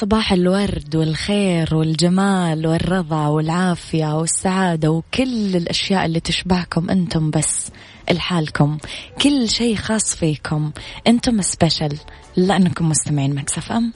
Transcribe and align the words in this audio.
صباح 0.00 0.32
الورد 0.32 0.96
والخير 0.96 1.74
والجمال 1.74 2.66
والرضا 2.66 3.26
والعافية 3.26 4.18
والسعادة 4.18 4.90
وكل 4.90 5.56
الأشياء 5.56 6.06
اللي 6.06 6.20
تشبهكم 6.20 6.90
أنتم 6.90 7.30
بس 7.30 7.70
لحالكم. 8.10 8.78
كل 9.22 9.48
شيء 9.48 9.76
خاص 9.76 10.16
فيكم. 10.16 10.70
أنتم 11.06 11.42
سبيشل 11.42 11.96
لأنكم 12.36 12.88
مستمعين 12.88 13.34
مكسف 13.34 13.72
أم. 13.72 13.92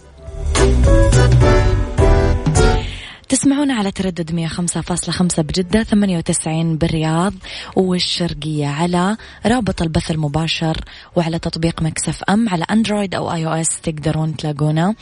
تسمعونا 3.33 3.75
على 3.75 3.91
تردد 3.91 4.49
105.5 4.49 5.41
بجدة 5.41 5.83
98 5.83 6.77
بالرياض 6.77 7.35
والشرقية 7.77 8.67
على 8.67 9.17
رابط 9.47 9.83
البث 9.83 10.11
المباشر 10.11 10.85
وعلى 11.17 11.39
تطبيق 11.39 11.83
Mix 11.83 12.23
FM 12.25 12.49
على 12.49 12.65
Android 12.71 13.15
أو 13.15 13.33
iOS 13.33 13.81
تقدرون 13.81 14.37
تلاقونا. 14.37 14.95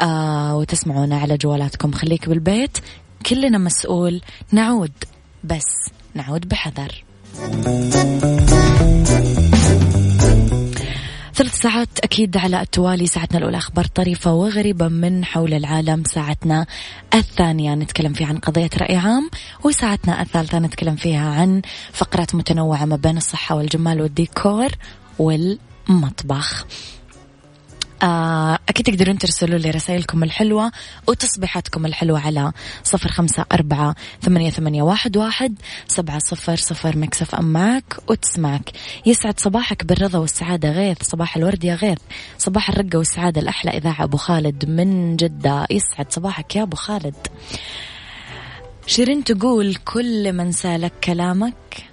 آه 0.00 0.56
وتسمعونا 0.56 1.18
على 1.18 1.36
جوالاتكم. 1.36 1.92
خليك 1.92 2.28
بالبيت 2.28 2.78
كلنا 3.26 3.58
مسؤول. 3.58 4.20
نعود 4.52 4.92
بس 5.44 5.90
نعود 6.14 6.48
بحذر. 6.48 7.04
ثلاث 11.34 11.60
ساعات 11.60 11.88
أكيد 12.04 12.36
على 12.36 12.60
التوالي. 12.60 13.06
ساعتنا 13.06 13.38
الأولى 13.38 13.56
أخبار 13.56 13.84
طريفة 13.84 14.32
وغريبة 14.32 14.88
من 14.88 15.24
حول 15.24 15.54
العالم. 15.54 16.02
ساعتنا 16.04 16.66
الثانية 17.14 17.74
نتكلم 17.74 18.12
فيها 18.12 18.26
عن 18.26 18.38
قضية 18.38 18.70
رأي 18.80 18.96
عام 18.96 19.30
وساعتنا 19.64 20.22
الثالثة 20.22 20.58
نتكلم 20.58 20.96
فيها 20.96 21.28
عن 21.28 21.62
فقرات 21.92 22.34
متنوعة 22.34 22.84
ما 22.84 22.96
بين 22.96 23.16
الصحة 23.16 23.54
والجمال 23.56 24.00
والديكور 24.00 24.68
والمطبخ. 25.18 26.66
أكيد 28.02 28.86
تقدرون 28.86 29.18
ترسلوا 29.18 29.58
لي 29.58 29.70
رسائلكم 29.70 30.22
الحلوة 30.22 30.72
وتصبيحاتكم 31.06 31.86
الحلوة 31.86 32.20
على 32.20 32.52
صفر 32.84 33.08
خمسة 33.08 33.44
أربعة 33.52 33.94
ثمانية, 34.22 34.50
ثمانية 34.50 34.82
واحد, 34.82 35.16
واحد 35.16 35.54
سبعة 35.88 36.18
صفر 36.18 36.56
صفر 36.56 36.98
مكسف 36.98 37.34
أم 37.34 37.52
معك 37.52 37.96
وتسمعك. 38.08 38.70
يسعد 39.06 39.40
صباحك 39.40 39.84
بالرضا 39.84 40.18
والسعادة 40.18 40.70
غيث 40.70 41.02
صباح 41.02 41.36
الورد 41.36 41.64
يا 41.64 41.74
غيث 41.74 41.98
صباح 42.38 42.68
الرقة 42.70 42.98
والسعادة 42.98 43.40
الأحلى 43.40 43.70
إذاعة 43.70 44.04
أبو 44.04 44.16
خالد 44.16 44.64
من 44.68 45.16
جدة. 45.16 45.66
يسعد 45.70 46.12
صباحك 46.12 46.56
يا 46.56 46.62
أبو 46.62 46.76
خالد. 46.76 47.26
شيرين 48.86 49.24
تقول 49.24 49.74
كل 49.74 50.32
من 50.32 50.52
سالك 50.52 50.92
كلامك 51.04 51.84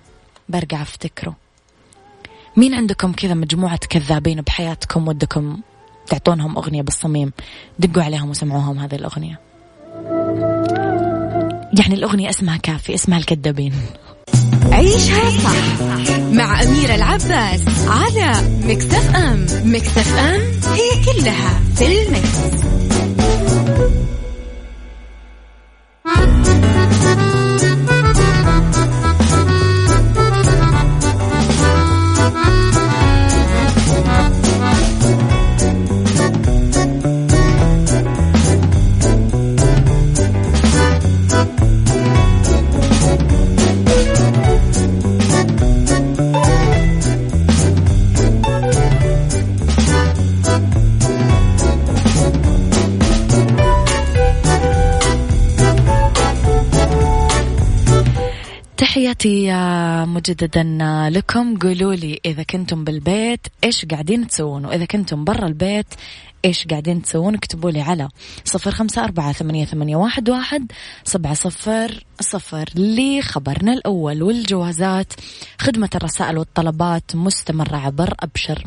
برجع 0.49 0.81
أفتكره. 0.81 1.35
مين 2.57 2.73
عندكم 2.73 3.13
كذا 3.13 3.33
مجموعة 3.33 3.79
كذابين 3.89 4.41
بحياتكم 4.41 5.07
ودكم 5.07 5.61
تعطونهم 6.09 6.57
أغنية 6.57 6.81
بالصميم. 6.81 7.31
دقوا 7.79 8.03
عليهم 8.03 8.29
وسمعوهم 8.29 8.79
هذه 8.79 8.95
الأغنية. 8.95 9.39
يعني 11.79 11.93
الأغنية 11.93 12.29
اسمها 12.29 12.57
كافي 12.57 12.95
اسمها 12.95 13.17
الكذابين 13.17 13.73
عيشها 14.71 15.29
صح 15.29 15.81
مع 16.31 16.63
أميرة 16.63 16.95
العباس 16.95 17.61
على 17.87 18.31
مكتف 18.63 19.15
أم 19.15 19.45
مكتف 19.63 20.17
أم 20.17 20.41
هي 20.73 20.89
كلها 21.05 21.59
في 21.75 22.01
المكس. 22.01 22.59
تحياتي 59.19 59.51
مجددا 60.05 60.63
لكم. 61.09 61.57
قولوا 61.57 61.93
لي 61.93 62.19
إذا 62.25 62.43
كنتم 62.43 62.83
بالبيت 62.83 63.47
إيش 63.63 63.85
قاعدين 63.85 64.27
تسوون 64.27 64.65
وإذا 64.65 64.85
كنتم 64.85 65.23
برا 65.23 65.47
البيت 65.47 65.85
إيش 66.45 66.67
قاعدين 66.67 67.01
تسوون؟ 67.01 67.35
اكتبوا 67.35 67.71
لي 67.71 67.81
على 67.81 68.09
صفر 68.45 68.71
خمسة 68.71 69.03
أربعة 69.03 69.31
ثمانية, 69.31 69.65
ثمانية 69.65 69.95
واحد, 69.95 70.29
واحد 70.29 70.71
سبعة 71.03 71.33
صفر 71.33 72.03
صفر 72.19 72.69
لخبرنا 72.75 73.73
الأول 73.73 74.23
والجوازات 74.23 75.13
خدمة 75.59 75.89
الرسائل 75.95 76.37
والطلبات 76.37 77.15
مستمرة 77.15 77.75
عبر 77.75 78.13
أبشر. 78.19 78.63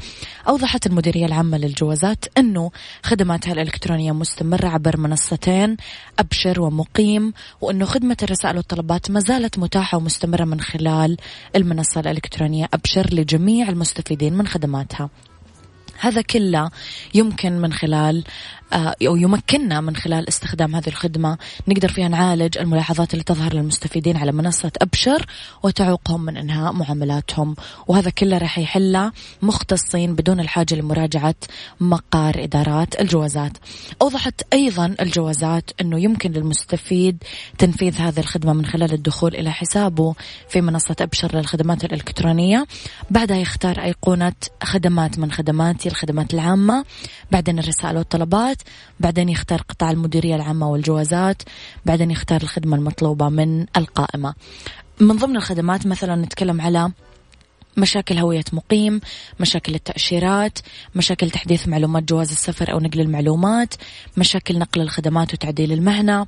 أوضحت 0.49 0.87
المديرية 0.87 1.27
العامة 1.27 1.59
للجوازات 1.59 2.25
أنه 2.38 2.71
خدماتها 3.03 3.53
الإلكترونية 3.53 4.12
مستمرة 4.12 4.69
عبر 4.69 4.97
منصتين 4.97 5.77
أبشر 6.19 6.60
ومقيم 6.60 7.33
وأنه 7.60 7.84
خدمة 7.84 8.16
الرسائل 8.22 8.56
والطلبات 8.56 9.10
ما 9.10 9.21
زالت 9.21 9.59
متاحة 9.59 9.99
ومستمرة 9.99 10.44
من 10.44 10.60
خلال 10.60 11.16
المنصة 11.56 12.00
الإلكترونية 12.00 12.69
أبشر 12.75 13.15
لجميع 13.15 13.69
المستفيدين 13.69 14.34
من 14.34 14.47
خدماتها. 14.47 15.10
هذا 16.03 16.23
كله 16.23 16.71
يمكن 17.15 17.53
من 17.53 17.73
خلال 17.73 18.25
أو 18.72 19.16
يمكننا 19.16 19.81
من 19.81 19.97
خلال 19.97 20.28
استخدام 20.28 20.77
هذه 20.77 20.89
الخدمة 20.89 21.39
نقدر 21.69 21.89
فيها 21.89 22.09
نعالج 22.09 22.59
الملاحظات 22.59 23.13
اللي 23.13 23.24
تظهر 23.24 23.54
للمستفيدين 23.54 24.16
على 24.16 24.33
منصة 24.33 24.72
أبشر 24.83 25.27
وتعوقهم 25.63 26.24
من 26.24 26.36
إنهاء 26.36 26.72
معاملاتهم. 26.72 27.54
وهذا 27.89 28.10
كله 28.10 28.39
راح 28.39 28.59
يحله 28.59 29.13
مختصين 29.42 30.15
بدون 30.15 30.41
الحاجة 30.41 30.74
لمراجعة 30.74 31.34
مقار 31.80 32.45
إدارات 32.45 33.01
الجوازات. 33.01 33.53
أوضحت 34.03 34.42
أيضا 34.53 34.95
الجوازات 35.01 35.71
أنه 35.80 36.01
يمكن 36.01 36.33
للمستفيد 36.33 37.22
تنفيذ 37.59 37.97
هذه 38.01 38.21
الخدمة 38.21 38.53
من 38.53 38.66
خلال 38.66 38.92
الدخول 38.92 39.34
إلى 39.34 39.53
حسابه 39.53 40.15
في 40.48 40.60
منصة 40.60 40.97
أبشر 41.01 41.36
للخدمات 41.36 41.84
الإلكترونية. 41.84 42.66
بعدها 43.10 43.36
يختار 43.36 43.83
أيقونة 43.83 44.33
خدمات 44.63 45.19
من 45.19 45.33
خدماتي 45.33 45.89
الخدمات 45.89 46.34
العامة. 46.34 46.84
بعدين 47.30 47.59
الرسائل 47.59 47.97
والطلبات. 47.97 48.61
بعدين 49.00 49.28
يختار 49.28 49.62
قطاع 49.62 49.91
المديرية 49.91 50.36
العامة 50.36 50.68
والجوازات 50.68 51.42
بعدين 51.86 52.10
يختار 52.10 52.42
الخدمة 52.42 52.76
المطلوبة 52.76 53.28
من 53.28 53.66
القائمة. 53.76 54.34
من 55.00 55.16
ضمن 55.16 55.36
الخدمات 55.36 55.86
مثلا 55.86 56.16
نتكلم 56.16 56.60
على 56.60 56.91
مشاكل 57.76 58.18
هوية 58.18 58.44
مقيم 58.53 59.00
مشاكل 59.41 59.74
التأشيرات 59.74 60.59
مشاكل 60.94 61.30
تحديث 61.30 61.68
معلومات 61.68 62.03
جواز 62.03 62.30
السفر 62.30 62.72
أو 62.72 62.80
نقل 62.80 63.00
المعلومات 63.00 63.74
مشاكل 64.16 64.59
نقل 64.59 64.80
الخدمات 64.80 65.34
وتعديل 65.34 65.72
المهنة 65.72 66.26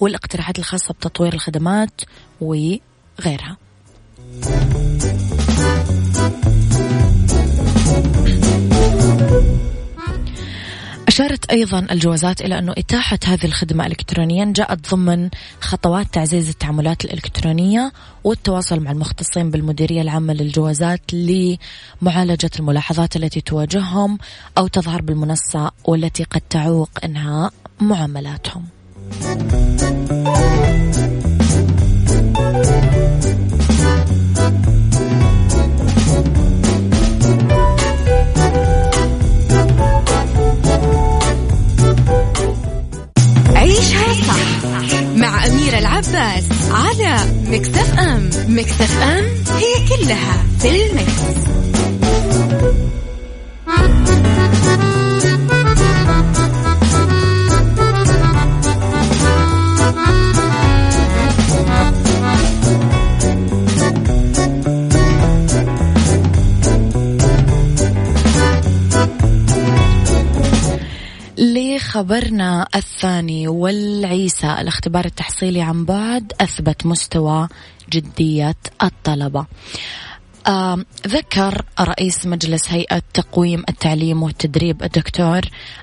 والاقتراحات 0.00 0.58
الخاصة 0.58 0.94
بتطوير 0.94 1.32
الخدمات 1.32 2.00
وغيرها. 2.40 3.56
أشارت 11.10 11.50
أيضا 11.50 11.86
الجوازات 11.90 12.40
إلى 12.40 12.58
أنه 12.58 12.72
إتاحة 12.78 13.18
هذه 13.24 13.44
الخدمة 13.44 13.86
إلكترونيا 13.86 14.52
جاءت 14.56 14.90
ضمن 14.90 15.30
خطوات 15.60 16.06
تعزيز 16.14 16.48
التعاملات 16.48 17.04
الإلكترونية 17.04 17.92
والتواصل 18.24 18.80
مع 18.80 18.90
المختصين 18.90 19.50
بالمديرية 19.50 20.02
العامة 20.02 20.32
للجوازات 20.32 21.00
لمعالجة 21.12 22.50
الملاحظات 22.58 23.16
التي 23.16 23.40
تواجههم 23.40 24.18
أو 24.58 24.66
تظهر 24.66 25.02
بالمنصة 25.02 25.70
والتي 25.84 26.24
قد 26.24 26.42
تعوق 26.50 26.90
إنهاء 27.04 27.52
معاملاتهم. 27.80 28.64
والعيسى 74.20 74.60
الاختبار 74.60 75.04
التحصيلي 75.04 75.62
عن 75.62 75.84
بعد 75.84 76.32
أثبت 76.40 76.86
مستوى 76.86 77.48
جدية 77.90 78.56
الطلبة. 78.82 79.46
ذكر 81.06 81.64
رئيس 81.80 82.26
مجلس 82.26 82.62
هيئة 82.68 83.02
تقويم 83.14 83.64
التعليم 83.68 84.22
والتدريب 84.22 84.82
الدكتور 84.82 85.40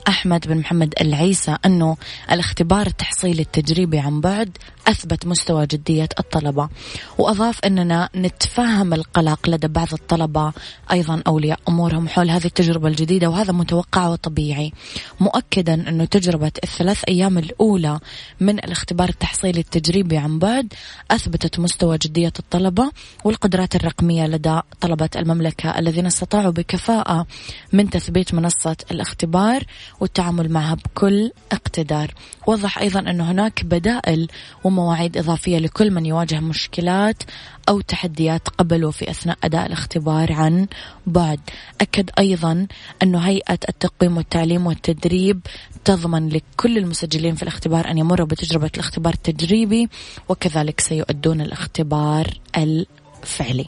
أحمد 0.07 0.47
بن 0.47 0.57
محمد 0.57 0.93
العيسى 1.01 1.57
أنه 1.65 1.97
الاختبار 2.31 2.87
التحصيلي 2.87 3.41
التجريبي 3.41 3.99
عن 3.99 4.21
بعد 4.21 4.57
أثبت 4.87 5.27
مستوى 5.27 5.65
جدية 5.65 6.09
الطلبة. 6.19 6.69
وأضاف 7.17 7.59
أننا 7.65 8.09
نتفهم 8.15 8.93
القلق 8.93 9.49
لدى 9.49 9.67
بعض 9.67 9.87
الطلبة 9.93 10.53
أيضا 10.91 11.21
أولياء 11.27 11.59
أمورهم 11.69 12.07
حول 12.07 12.29
هذه 12.29 12.45
التجربة 12.45 12.87
الجديدة 12.87 13.29
وهذا 13.29 13.53
متوقع 13.53 14.07
وطبيعي. 14.07 14.73
مؤكدا 15.19 15.73
أنه 15.73 16.05
تجربة 16.05 16.51
الثلاث 16.63 17.03
أيام 17.07 17.37
الأولى 17.37 17.99
من 18.39 18.59
الاختبار 18.59 19.09
التحصيلي 19.09 19.59
التجريبي 19.59 20.17
عن 20.17 20.39
بعد 20.39 20.73
أثبتت 21.11 21.59
مستوى 21.59 21.97
جدية 21.97 22.33
الطلبة 22.39 22.91
والقدرات 23.23 23.75
الرقمية 23.75 24.27
لدى 24.27 24.56
طلبة 24.81 25.09
المملكة 25.15 25.79
الذين 25.79 26.05
استطاعوا 26.05 26.51
بكفاءة 26.51 27.27
من 27.73 27.89
تثبيت 27.89 28.33
منصة 28.33 28.77
الاختبار 28.91 29.63
والتعامل 29.99 30.51
معها 30.51 30.75
بكل 30.75 31.31
اقتدار. 31.51 32.13
وضح 32.47 32.79
أيضا 32.79 32.99
أن 32.99 33.21
هناك 33.21 33.63
بدائل 33.63 34.27
ومواعيد 34.63 35.17
إضافية 35.17 35.57
لكل 35.57 35.91
من 35.91 36.05
يواجه 36.05 36.39
مشكلات 36.39 37.23
أو 37.69 37.81
تحديات 37.81 38.49
قبله 38.49 38.91
في 38.91 39.09
أثناء 39.09 39.37
أداء 39.43 39.65
الاختبار 39.65 40.33
عن 40.33 40.67
بعد. 41.07 41.39
أكد 41.81 42.09
أيضا 42.19 42.67
أن 43.03 43.15
هيئة 43.15 43.59
التقويم 43.69 44.17
والتعليم 44.17 44.67
والتدريب 44.67 45.39
تضمن 45.85 46.29
لكل 46.29 46.77
المسجلين 46.77 47.35
في 47.35 47.43
الاختبار 47.43 47.91
أن 47.91 47.97
يمروا 47.97 48.27
بتجربة 48.27 48.71
الاختبار 48.73 49.13
التجريبي 49.13 49.89
وكذلك 50.29 50.79
سيؤدون 50.79 51.41
الاختبار 51.41 52.27
الفعلي. 52.57 53.65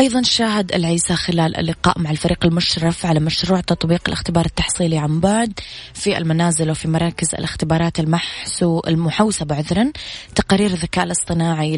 أيضا 0.00 0.22
شاهد 0.22 0.72
العيسى 0.72 1.16
خلال 1.16 1.56
اللقاء 1.56 1.98
مع 1.98 2.10
الفريق 2.10 2.44
المشرف 2.44 3.06
على 3.06 3.20
مشروع 3.20 3.60
تطبيق 3.60 4.00
الاختبار 4.06 4.46
التحصيلي 4.46 4.98
عن 4.98 5.20
بعد 5.20 5.60
في 5.94 6.18
المنازل 6.18 6.70
وفي 6.70 6.88
مراكز 6.88 7.34
الاختبارات 7.34 8.00
المحسو 8.00 8.80
المحوسبة 8.88 9.54
عذرا 9.54 9.92
تقارير 10.34 10.70
الذكاء 10.70 11.04
الاصطناعي 11.04 11.76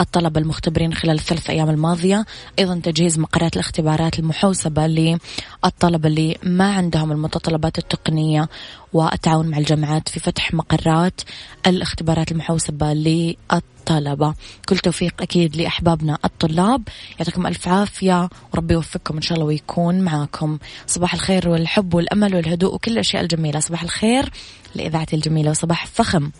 للطلبة 0.00 0.40
المختبرين 0.40 0.94
خلال 0.94 1.14
الثلاث 1.14 1.50
أيام 1.50 1.70
الماضية. 1.70 2.26
أيضا 2.58 2.80
تجهيز 2.84 3.18
مقرات 3.18 3.54
الاختبارات 3.54 4.18
المحوسبة 4.18 4.86
للطلبة 4.86 6.08
اللي 6.08 6.36
ما 6.42 6.72
عندهم 6.72 7.12
المتطلبات 7.12 7.78
التقنية 7.78 8.48
والتعاون 8.92 9.48
مع 9.48 9.58
الجامعات 9.58 10.08
في 10.08 10.20
فتح 10.20 10.54
مقرات 10.54 11.20
الاختبارات 11.66 12.32
المحوسبة 12.32 12.92
للطلبة. 12.92 14.34
كل 14.68 14.78
توفيق 14.78 15.22
أكيد 15.22 15.56
لأحبابنا 15.56 16.18
الطلاب. 16.24 16.82
يعطيكم 17.18 17.46
ألف 17.46 17.68
عافية. 17.68 18.28
وربي 18.52 18.74
يوفقكم 18.74 19.16
إن 19.16 19.22
شاء 19.22 19.38
الله 19.38 19.46
ويكون 19.46 20.00
معاكم. 20.00 20.58
صباح 20.86 21.14
الخير 21.14 21.48
والحب 21.48 21.94
والأمل 21.94 22.34
والهدوء 22.34 22.74
وكل 22.74 22.92
الأشياء 22.92 23.22
الجميلة. 23.22 23.60
صباح 23.60 23.82
الخير 23.82 24.30
لإذاعتي 24.74 25.16
الجميلة 25.16 25.50
وصباح 25.50 25.86
فخم. 25.86 26.30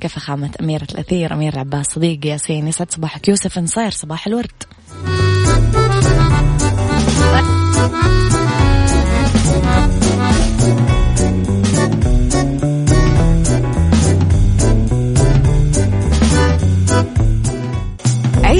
كفخامة 0.00 0.50
أميرة 0.60 0.86
الأثير 0.92 1.34
أمير 1.34 1.58
عباس 1.58 1.86
صديقي 1.86 2.28
ياسين 2.28 2.68
يسعد 2.68 2.92
صباحك. 2.92 3.28
يوسف 3.28 3.58
نصير 3.58 3.90
صباح 3.90 4.26
الورد. 4.26 4.62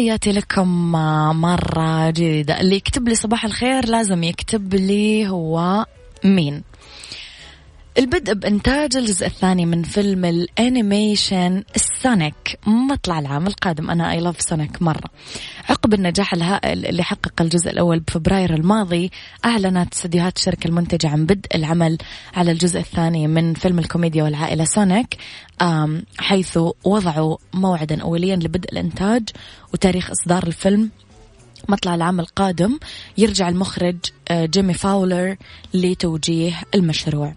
تحياتي 0.00 0.32
لكم 0.32 0.92
مرة 1.40 2.10
جديدة. 2.10 2.60
اللي 2.60 2.76
يكتب 2.76 3.08
لي 3.08 3.14
صباح 3.14 3.44
الخير 3.44 3.86
لازم 3.88 4.22
يكتب 4.22 4.74
لي 4.74 5.28
هو 5.28 5.86
مين. 6.24 6.62
البدء 8.00 8.34
بإنتاج 8.34 8.96
الجزء 8.96 9.26
الثاني 9.26 9.66
من 9.66 9.82
فيلم 9.82 10.24
ال 10.24 10.38
animation 10.38 11.64
سونيك. 12.02 12.58
مطلع 12.66 13.18
العام 13.18 13.46
القادم. 13.46 13.90
أنا 13.90 14.12
I 14.12 14.20
love 14.20 14.40
Sonic 14.40 14.82
مرة. 14.82 15.10
عقب 15.68 15.94
النجاح 15.94 16.34
الهائل 16.34 16.86
اللي 16.86 17.02
حقق 17.02 17.42
الجزء 17.42 17.70
الأول 17.70 18.00
بفبراير 18.00 18.54
الماضي 18.54 19.10
أعلنت 19.44 19.94
استديوهات 19.94 20.36
الشركة 20.36 20.68
المنتجة 20.68 21.08
عن 21.08 21.26
بدء 21.26 21.56
العمل 21.56 21.98
على 22.34 22.52
الجزء 22.52 22.80
الثاني 22.80 23.26
من 23.28 23.54
فيلم 23.54 23.78
الكوميديا 23.78 24.24
والعائلة 24.24 24.64
سونيك 24.64 25.16
حيث 26.18 26.58
وضعوا 26.84 27.36
موعدا 27.54 28.02
أوليا 28.02 28.36
لبدء 28.36 28.72
الإنتاج 28.72 29.28
وتاريخ 29.72 30.10
إصدار 30.10 30.46
الفيلم. 30.46 30.90
مطلع 31.68 31.94
العام 31.94 32.20
القادم 32.20 32.78
يرجع 33.18 33.48
المخرج 33.48 33.96
آه، 34.28 34.46
جيمي 34.46 34.74
فاولر 34.74 35.36
لتوجيه 35.74 36.52
المشروع. 36.74 37.34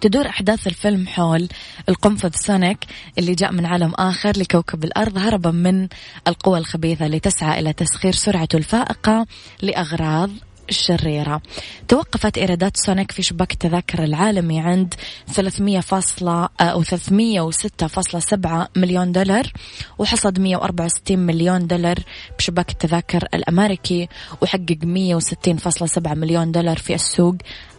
تدور 0.00 0.28
أحداث 0.28 0.66
الفيلم 0.66 1.06
حول 1.06 1.48
القنفذ 1.88 2.30
سونيك 2.34 2.78
اللي 3.18 3.34
جاء 3.34 3.52
من 3.52 3.66
عالم 3.66 3.92
آخر 3.94 4.32
لكوكب 4.38 4.84
الأرض 4.84 5.18
هربا 5.18 5.50
من 5.50 5.88
القوى 6.28 6.58
الخبيثة 6.58 7.06
اللي 7.06 7.20
تسعى 7.20 7.60
إلى 7.60 7.72
تسخير 7.72 8.12
سرعته 8.12 8.56
الفائقة 8.56 9.26
لأغراضه 9.62 10.30
الشريرة. 10.68 11.40
توقفت 11.88 12.38
إيرادات 12.38 12.76
سونيك 12.76 13.12
في 13.12 13.22
شباك 13.22 13.52
التذاكر 13.52 14.04
العالمي 14.04 14.60
عند 14.60 14.94
300 15.26 15.80
فاصلة 15.80 16.48
أو 16.60 16.82
306.7 16.82 18.68
مليون 18.76 19.12
دولار 19.12 19.52
وحصد 19.98 20.38
164 20.38 21.18
مليون 21.18 21.66
دولار 21.66 21.98
بشباك 22.38 22.70
التذاكر 22.70 23.28
الأمريكي 23.34 24.08
وحقق 24.42 24.78
160.7 24.84 26.08
مليون 26.08 26.52
دولار 26.52 26.78
في 26.78 26.94
السوق 26.94 27.34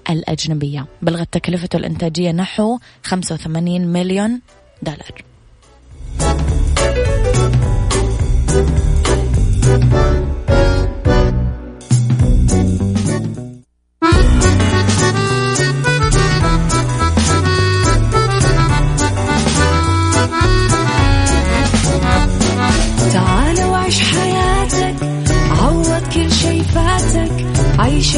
الأجنبية. 0.09 0.85
بلغت 1.01 1.33
تكلفته 1.33 1.77
الإنتاجية 1.77 2.31
نحو 2.31 2.79
85 3.03 3.87
مليون 3.87 4.41
دولار. 4.81 5.23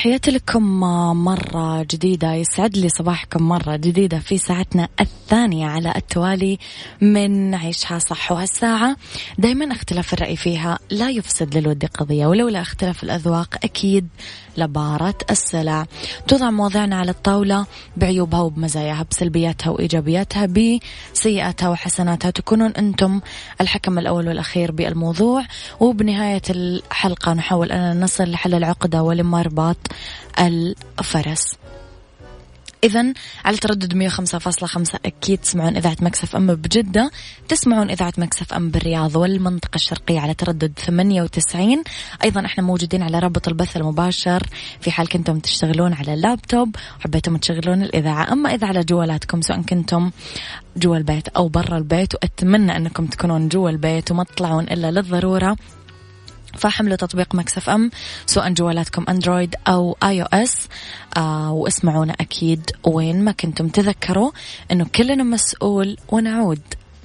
تحياتي 0.00 0.30
لكم 0.30 0.80
مرة 1.24 1.82
جديدة 1.82 2.34
يسعد 2.34 2.76
لي 2.76 2.88
صباحكم 2.88 3.48
مرة 3.48 3.76
جديدة 3.76 4.18
في 4.18 4.38
ساعتنا 4.38 4.88
الثانية 5.00 5.66
على 5.66 5.92
التوالي 5.96 6.58
من 7.00 7.54
عيشها 7.54 7.98
صح 7.98 8.32
وهالساعة 8.32 8.96
دايما 9.38 9.72
اختلاف 9.72 10.14
الرأي 10.14 10.36
فيها 10.36 10.78
لا 10.90 11.10
يفسد 11.10 11.56
للود 11.56 11.84
قضية 11.84 12.26
ولولا 12.26 12.60
اختلاف 12.60 13.02
الأذواق 13.02 13.54
أكيد 13.64 14.08
لبارة 14.56 15.14
السلع. 15.30 15.86
توضع 16.28 16.50
مواضيعنا 16.50 16.96
على 16.96 17.10
الطاولة 17.10 17.66
بعيوبها 17.96 18.40
وبمزاياها. 18.40 19.06
بسلبياتها 19.10 19.70
وإيجابياتها 19.70 20.46
بسيئاتها 20.46 21.68
وحسناتها. 21.68 22.30
تكونون 22.30 22.70
أنتم 22.70 23.20
الحكم 23.60 23.98
الأول 23.98 24.28
والأخير 24.28 24.72
بالموضوع. 24.72 25.44
وبنهاية 25.80 26.42
الحلقة 26.50 27.32
نحاول 27.32 27.72
أن 27.72 28.00
نصل 28.00 28.30
لحل 28.30 28.54
العقدة 28.54 29.02
ولمربط 29.02 29.76
الفرس. 30.38 31.56
إذا 32.84 33.12
على 33.44 33.56
تردد 33.56 34.08
105.5 34.08 34.96
أكيد 35.04 35.38
تسمعون 35.38 35.76
إذاعة 35.76 35.96
Mix 36.00 36.36
FM 36.36 36.54
بجدة 36.54 37.10
تسمعون 37.48 37.90
إذاعة 37.90 38.12
Mix 38.18 38.52
FM 38.52 38.70
بالرياض 38.70 39.16
والمنطقة 39.16 39.74
الشرقية 39.74 40.20
على 40.20 40.34
تردد 40.34 40.72
98 40.78 41.82
أيضا 42.24 42.46
إحنا 42.46 42.64
موجودين 42.64 43.02
على 43.02 43.18
رابط 43.18 43.48
البث 43.48 43.76
المباشر 43.76 44.42
في 44.80 44.90
حال 44.90 45.08
كنتم 45.08 45.38
تشتغلون 45.38 45.92
على 45.92 46.14
اللابتوب 46.14 46.76
وحبيتم 46.98 47.36
تشغلون 47.36 47.82
الإذاعة. 47.82 48.32
أما 48.32 48.54
إذا 48.54 48.66
على 48.66 48.84
جوالاتكم 48.84 49.40
سواء 49.40 49.62
كنتم 49.62 50.10
جوا 50.76 50.96
البيت 50.96 51.28
أو 51.28 51.48
برا 51.48 51.78
البيت 51.78 52.14
وأتمنى 52.14 52.76
أنكم 52.76 53.06
تكونون 53.06 53.48
جوا 53.48 53.70
البيت 53.70 54.10
وما 54.10 54.24
تطلعون 54.24 54.64
إلا 54.64 54.90
للضرورة. 54.90 55.56
فحملوا 56.58 56.96
تطبيق 56.96 57.34
Mix 57.34 57.70
FM 57.70 57.90
سواء 58.26 58.52
جوالاتكم 58.52 59.04
Android 59.08 59.54
أو 59.68 59.96
iOS. 60.02 60.68
آه 61.16 61.52
واسمعونا 61.52 62.14
أكيد 62.20 62.70
وين 62.84 63.24
ما 63.24 63.32
كنتم 63.32 63.68
تذكروا 63.68 64.30
أنه 64.72 64.86
كلنا 64.94 65.24
مسؤول 65.24 65.96
ونعود 66.08 66.60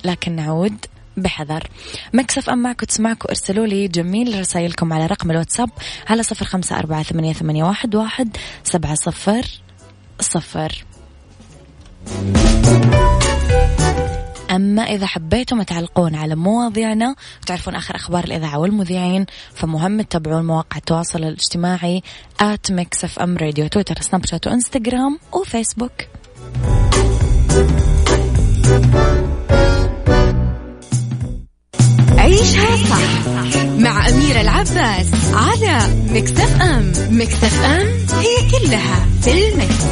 لكن 0.05 0.35
نعود 0.35 0.85
بحذر. 1.17 1.67
Mix 2.13 2.49
FM 2.49 2.57
معك 2.57 2.81
وتسمعك 2.81 3.25
وارسلوا 3.25 3.67
لي 3.67 3.87
جميل 3.87 4.39
رسائلكم 4.39 4.93
على 4.93 5.05
رقم 5.05 5.31
الواتساب 5.31 5.69
على 6.09 6.23
صفر 6.23 6.45
خمسة 6.45 6.79
أربعة 6.79 7.03
ثمانية, 7.03 7.33
ثمانية 7.33 7.63
واحد, 7.63 7.95
واحد 7.95 8.37
سبعة 8.63 8.95
صفر 8.95 9.45
صفر. 10.19 10.85
أما 14.55 14.81
إذا 14.81 15.05
حبيتم 15.05 15.61
تعلقون 15.61 16.15
على 16.15 16.35
مواضيعنا 16.35 17.15
وتعرفون 17.41 17.75
آخر 17.75 17.95
أخبار 17.95 18.23
الإذاعة 18.23 18.59
والمذيعين 18.59 19.25
فمهم 19.53 20.01
تتابعون 20.01 20.45
مواقع 20.45 20.77
التواصل 20.77 21.23
الاجتماعي 21.23 22.03
at 22.39 22.71
Mix 22.71 23.03
FM 23.03 23.37
Radio 23.37 23.67
تويتر 23.67 24.01
سناب 24.01 24.25
شات 24.25 24.47
وإنستغرام 24.47 25.19
وفيسبوك 25.33 25.91
عيشها 32.17 32.75
صح 32.89 33.27
مع 33.77 34.09
أميرة 34.09 34.41
العباس 34.41 35.07
على 35.33 35.79
Mix 36.09 36.61
FM 36.61 36.91
Mix 37.09 37.63
FM 37.65 37.87
هي 38.19 38.49
كلها 38.51 39.05
في 39.21 39.49
ال 39.49 39.56
mix. 39.56 39.85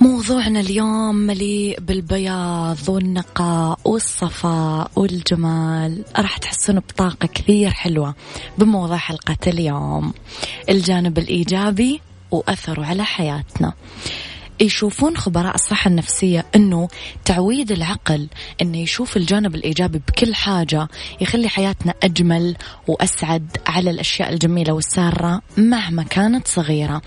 موضوعنا 0.00 0.60
اليوم 0.60 1.14
مليء 1.14 1.80
بالبياض 1.80 2.88
والنقاء 2.88 3.78
والصفاء 3.84 4.90
والجمال. 4.96 6.04
راح 6.18 6.38
تحسون 6.38 6.78
بطاقة 6.78 7.26
كثير 7.26 7.70
حلوة 7.70 8.14
بموضوع 8.58 8.96
حلقة 8.96 9.36
اليوم. 9.46 10.12
الجانب 10.68 11.18
الإيجابي 11.18 12.00
وأثره 12.30 12.84
على 12.84 13.04
حياتنا. 13.04 13.72
يشوفون 14.60 15.16
خبراء 15.16 15.54
الصحة 15.54 15.88
النفسية 15.88 16.46
أنه 16.56 16.88
تعويد 17.24 17.72
العقل 17.72 18.28
أنه 18.62 18.78
يشوف 18.78 19.16
الجانب 19.16 19.54
الإيجابي 19.54 19.98
بكل 20.08 20.34
حاجة 20.34 20.88
يخلي 21.20 21.48
حياتنا 21.48 21.94
أجمل 22.02 22.56
وأسعد 22.88 23.56
على 23.66 23.90
الأشياء 23.90 24.32
الجميلة 24.32 24.72
والسارة 24.72 25.42
مهما 25.56 26.02
كانت 26.02 26.48
صغيرة. 26.48 27.02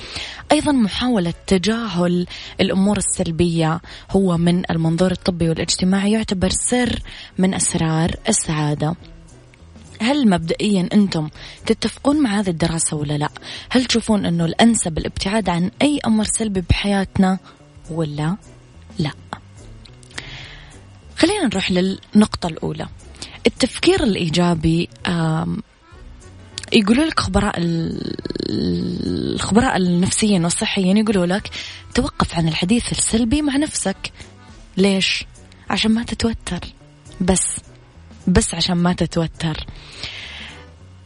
أيضا 0.52 0.72
محاولة 0.72 1.34
تجاهل 1.48 2.28
الأمور 2.62 2.98
السلبية 2.98 3.82
هو 4.12 4.38
من 4.38 4.72
المنظور 4.72 5.12
الطبي 5.12 5.50
والإجتماعي 5.50 6.12
يعتبر 6.12 6.50
سر 6.50 7.00
من 7.38 7.54
أسرار 7.54 8.16
السعادة. 8.30 8.96
هل 10.02 10.30
مبدئيا 10.30 10.90
أنتم 10.94 11.30
تتفقون 11.66 12.22
مع 12.24 12.40
هذه 12.40 12.50
الدراسة 12.50 12.98
ولا 12.98 13.18
لا؟ 13.18 13.30
هل 13.70 13.86
تشوفون 13.86 14.26
أنه 14.26 14.46
الأنسب 14.46 14.98
الابتعاد 14.98 15.50
عن 15.50 15.72
أي 15.82 16.00
أمر 16.06 16.24
سلبي 16.24 16.62
بحياتنا 16.70 17.40
ولا 17.92 18.38
لا؟ 19.00 19.12
خلينا 21.18 21.46
نروح 21.46 21.72
للنقطة 21.72 22.48
الأولى 22.48 22.88
التفكير 23.48 24.04
الإيجابي 24.04 24.90
يقولوا 26.74 27.06
لك 27.06 27.20
خبراء 27.20 27.56
الخبراء 28.50 29.78
النفسيين 29.78 30.44
والصحيين 30.44 30.98
يقولوا 30.98 31.26
لك 31.26 31.50
توقف 31.94 32.36
عن 32.36 32.48
الحديث 32.48 32.92
السلبي 32.92 33.42
مع 33.42 33.58
نفسك 33.58 34.12
ليش؟ 34.78 35.26
عشان 35.70 35.92
ما 35.92 36.04
تتوتر 36.04 36.60
بس 37.22 37.58
بس 38.28 38.54
عشان 38.54 38.78
ما 38.78 38.94
تتوتر. 38.94 39.66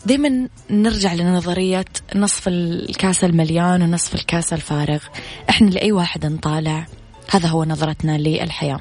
دايما 0.05 0.47
نرجع 0.69 1.13
لنظرية 1.13 1.85
نصف 2.15 2.47
الكاس 2.47 3.23
المليان 3.23 3.81
ونصف 3.81 4.15
الكاس 4.15 4.53
الفارغ. 4.53 5.03
إحنا 5.49 5.69
لأي 5.69 5.91
واحد 5.91 6.25
نطالع؟ 6.25 6.85
هذا 7.29 7.47
هو 7.49 7.63
نظرتنا 7.63 8.17
للحياة. 8.17 8.79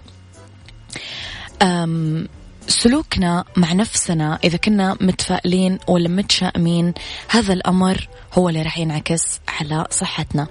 سلوكنا 2.69 3.45
مع 3.57 3.73
نفسنا 3.73 4.39
إذا 4.45 4.57
كنا 4.57 4.97
متفائلين 5.01 5.79
ولا 5.89 6.09
متشائمين 6.09 6.95
هذا 7.29 7.53
الأمر 7.53 8.09
هو 8.35 8.49
اللي 8.49 8.63
راح 8.63 8.79
ينعكس 8.79 9.41
على 9.49 9.85
صحتنا. 9.91 10.47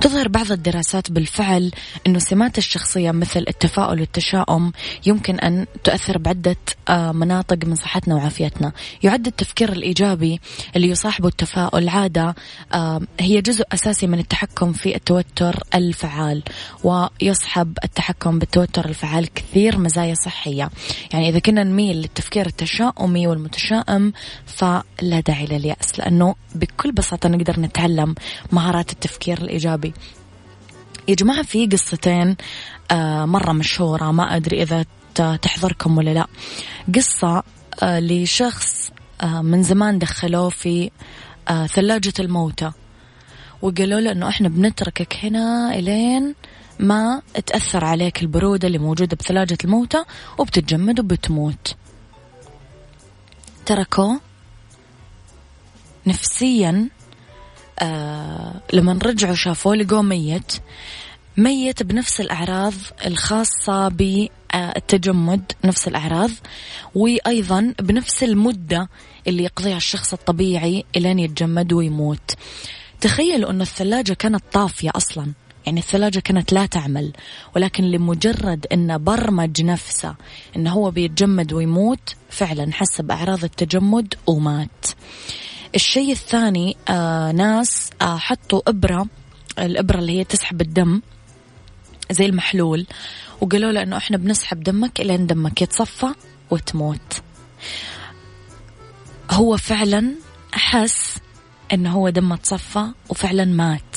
تظهر 0.00 0.28
بعض 0.28 0.52
الدراسات 0.52 1.10
بالفعل 1.10 1.70
أنه 2.06 2.18
سمات 2.18 2.58
الشخصية 2.58 3.10
مثل 3.10 3.44
التفاؤل 3.48 4.00
والتشاؤم 4.00 4.72
يمكن 5.06 5.40
أن 5.40 5.66
تؤثر 5.84 6.18
بعدة 6.18 6.56
آه، 6.88 7.12
مناطق 7.12 7.58
من 7.64 7.74
صحتنا 7.74 8.14
وعافيتنا. 8.14 8.72
يعد 9.02 9.26
التفكير 9.26 9.72
الإيجابي 9.72 10.40
اللي 10.76 10.88
يصاحبه 10.88 11.28
التفاؤل 11.28 11.88
عادة 11.88 12.34
آه، 12.74 13.00
هي 13.20 13.40
جزء 13.40 13.64
أساسي 13.72 14.06
من 14.06 14.18
التحكم 14.18 14.72
في 14.72 14.96
التوتر 14.96 15.62
الفعال 15.74 16.42
ويصحب 16.84 17.78
التحكم 17.84 18.38
بالتوتر 18.38 18.84
الفعال 18.84 19.34
كثير 19.34 19.78
مزايا 19.78 20.14
صحية. 20.14 20.70
يعني 21.12 21.28
إذا 21.28 21.38
كنا 21.38 21.59
نميل 21.62 21.96
للتفكير 21.96 22.46
التشاؤمي 22.46 23.26
والمتشائم 23.26 24.12
فلا 24.46 25.20
داعي 25.26 25.46
لليأس 25.46 25.98
لأنه 25.98 26.34
بكل 26.54 26.92
بساطة 26.92 27.28
نقدر 27.28 27.60
نتعلم 27.60 28.14
مهارات 28.52 28.92
التفكير 28.92 29.38
الإيجابي. 29.38 29.94
يا 31.08 31.14
جماعة 31.14 31.42
في 31.42 31.66
قصتين 31.66 32.36
آه، 32.90 33.24
مرة 33.24 33.52
مشهورة 33.52 34.10
ما 34.10 34.36
أدري 34.36 34.62
إذا 34.62 34.84
تحضركم 35.42 35.98
ولا 35.98 36.10
لا. 36.10 36.26
قصة 36.94 37.42
آه، 37.82 38.00
لشخص 38.00 38.90
آه، 39.20 39.42
من 39.42 39.62
زمان 39.62 39.98
دخلوه 39.98 40.48
في 40.48 40.90
ثلاجة 41.66 42.12
الموتى 42.20 42.72
وقالوا 43.62 44.00
له 44.00 44.12
إنه 44.12 44.28
إحنا 44.28 44.48
بنتركك 44.48 45.16
هنا 45.22 45.74
إلين 45.74 46.34
ما 46.80 47.22
تأثر 47.46 47.84
عليك 47.84 48.22
البرودة 48.22 48.66
اللي 48.66 48.78
موجودة 48.78 49.16
بثلاجة 49.16 49.58
الموتى 49.64 50.04
وبتتجمد 50.38 51.00
وبتموت. 51.00 51.76
تركوه 53.66 54.20
نفسيا 56.06 56.88
آه 57.78 58.60
لما 58.72 58.98
رجعوا 59.02 59.34
شافوه 59.34 59.76
لقوه 59.76 60.02
ميت 60.02 60.52
ميت 61.36 61.82
بنفس 61.82 62.20
الأعراض 62.20 62.72
الخاصة 63.06 63.88
بالتجمد 63.88 65.52
نفس 65.64 65.88
الأعراض 65.88 66.30
وأيضا 66.94 67.74
بنفس 67.78 68.22
المدة 68.24 68.88
اللي 69.26 69.44
يقضيها 69.44 69.76
الشخص 69.76 70.12
الطبيعي 70.12 70.84
إلين 70.96 71.18
يتجمد 71.18 71.72
ويموت. 71.72 72.34
تخيلوا 73.00 73.50
أن 73.50 73.60
الثلاجة 73.60 74.12
كانت 74.12 74.44
طافية 74.52 74.90
أصلا. 74.96 75.32
يعني 75.66 75.80
الثلاجة 75.80 76.18
كانت 76.18 76.52
لا 76.52 76.66
تعمل 76.66 77.12
ولكن 77.56 77.84
لمجرد 77.84 78.66
أنه 78.72 78.96
برمج 78.96 79.62
نفسه 79.62 80.14
أنه 80.56 80.72
هو 80.72 80.90
بيتجمد 80.90 81.52
ويموت 81.52 82.14
فعلا 82.30 82.72
حس 82.72 83.00
بأعراض 83.00 83.44
التجمد 83.44 84.14
ومات. 84.26 84.86
الشيء 85.74 86.12
الثاني 86.12 86.76
آه 86.88 87.32
ناس 87.32 87.90
آه 88.02 88.16
حطوا 88.16 88.60
إبرة 88.66 89.06
الإبرة 89.58 89.98
اللي 89.98 90.18
هي 90.18 90.24
تسحب 90.24 90.60
الدم 90.60 91.02
زي 92.10 92.26
المحلول 92.26 92.86
وقالوا 93.40 93.72
له 93.72 93.82
إنه 93.82 93.96
إحنا 93.96 94.16
بنسحب 94.16 94.62
دمك 94.62 95.00
إلين 95.00 95.26
دمك 95.26 95.62
يتصفى 95.62 96.14
وتموت. 96.50 97.22
هو 99.30 99.56
فعلا 99.56 100.14
حس 100.52 101.18
إنه 101.72 101.92
هو 101.92 102.08
دمه 102.08 102.36
تصفى 102.36 102.86
وفعلا 103.08 103.44
مات. 103.44 103.96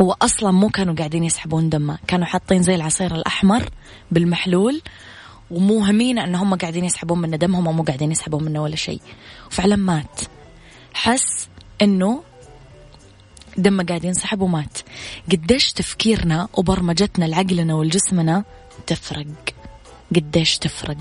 هو 0.00 0.16
أصلا 0.22 0.50
مو 0.50 0.68
كانوا 0.68 0.94
قاعدين 0.94 1.24
يسحبون 1.24 1.68
دمه. 1.68 1.98
كانوا 2.06 2.26
حاطين 2.26 2.62
زي 2.62 2.74
العصير 2.74 3.14
الأحمر 3.14 3.70
بالمحلول 4.10 4.82
ومو 5.50 5.84
همين 5.84 6.18
إن 6.18 6.34
هم 6.34 6.54
قاعدين 6.54 6.84
يسحبون 6.84 7.18
منه 7.18 7.36
دم 7.36 7.54
هم 7.54 7.76
مو 7.76 7.82
قاعدين 7.82 8.12
يسحبون 8.12 8.44
منه 8.44 8.62
ولا 8.62 8.76
شيء. 8.76 9.00
وفعلا 9.46 9.76
مات. 9.76 10.20
حس 10.94 11.48
إنه 11.82 12.22
دمه 13.56 13.84
قاعد 13.84 14.04
ينسحب 14.04 14.40
ومات. 14.40 14.78
قديش 15.32 15.72
تفكيرنا 15.72 16.48
وبرمجتنا 16.54 17.24
لعقلنا 17.24 17.74
ولجسمنا 17.74 18.44
تفرق. 18.86 19.26
قديش 20.16 20.58
تفرق. 20.58 20.96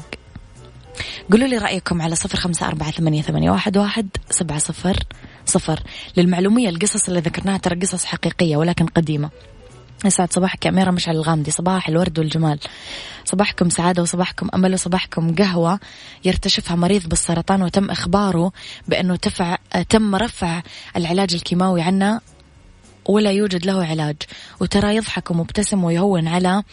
قولوا 1.32 1.48
لي 1.48 1.58
رأيكم 1.58 2.02
على 2.02 2.15
صفر 2.15 2.38
خمسة 2.38 2.67
أربعة 2.67 2.91
ثمانية, 2.91 3.52
واحد 3.52 4.08
سبعة 4.30 4.60
صفر 4.60 5.00
صفر 5.48 5.80
للمعلومية 6.18 6.70
القصص 6.70 7.08
اللي 7.08 7.20
ذكرناها 7.20 7.58
ترى 7.58 7.80
قصص 7.80 8.06
حقيقية 8.06 8.58
ولكن 8.58 8.86
قديمة. 8.86 9.30
يسعد 10.06 10.34
صباحك 10.34 10.66
يا 10.66 10.72
أميرة 10.72 10.92
مشعل 10.92 11.16
الغامدي. 11.16 11.52
صباح 11.52 11.90
الورد 11.90 12.20
والجمال. 12.20 12.60
صباحكم 13.26 13.70
سعادة 13.70 14.02
وصباحكم 14.02 14.50
أمل 14.54 14.74
وصباحكم 14.74 15.36
قهوة 15.36 15.80
يرتشفها 16.26 16.76
مريض 16.76 17.10
بالسرطان 17.10 17.62
وتم 17.62 17.92
إخباره 17.92 18.52
بأنه 18.88 19.16
تفع 19.16 19.58
تم 19.90 20.16
رفع 20.16 20.62
العلاج 20.96 21.34
الكيماوي 21.34 21.82
عنه 21.82 22.22
ولا 23.06 23.32
يوجد 23.32 23.66
له 23.66 23.86
علاج. 23.86 24.16
وترى 24.60 24.96
يضحك 24.96 25.32
ومبتسم 25.32 25.84
ويهون 25.84 26.28
على 26.28 26.64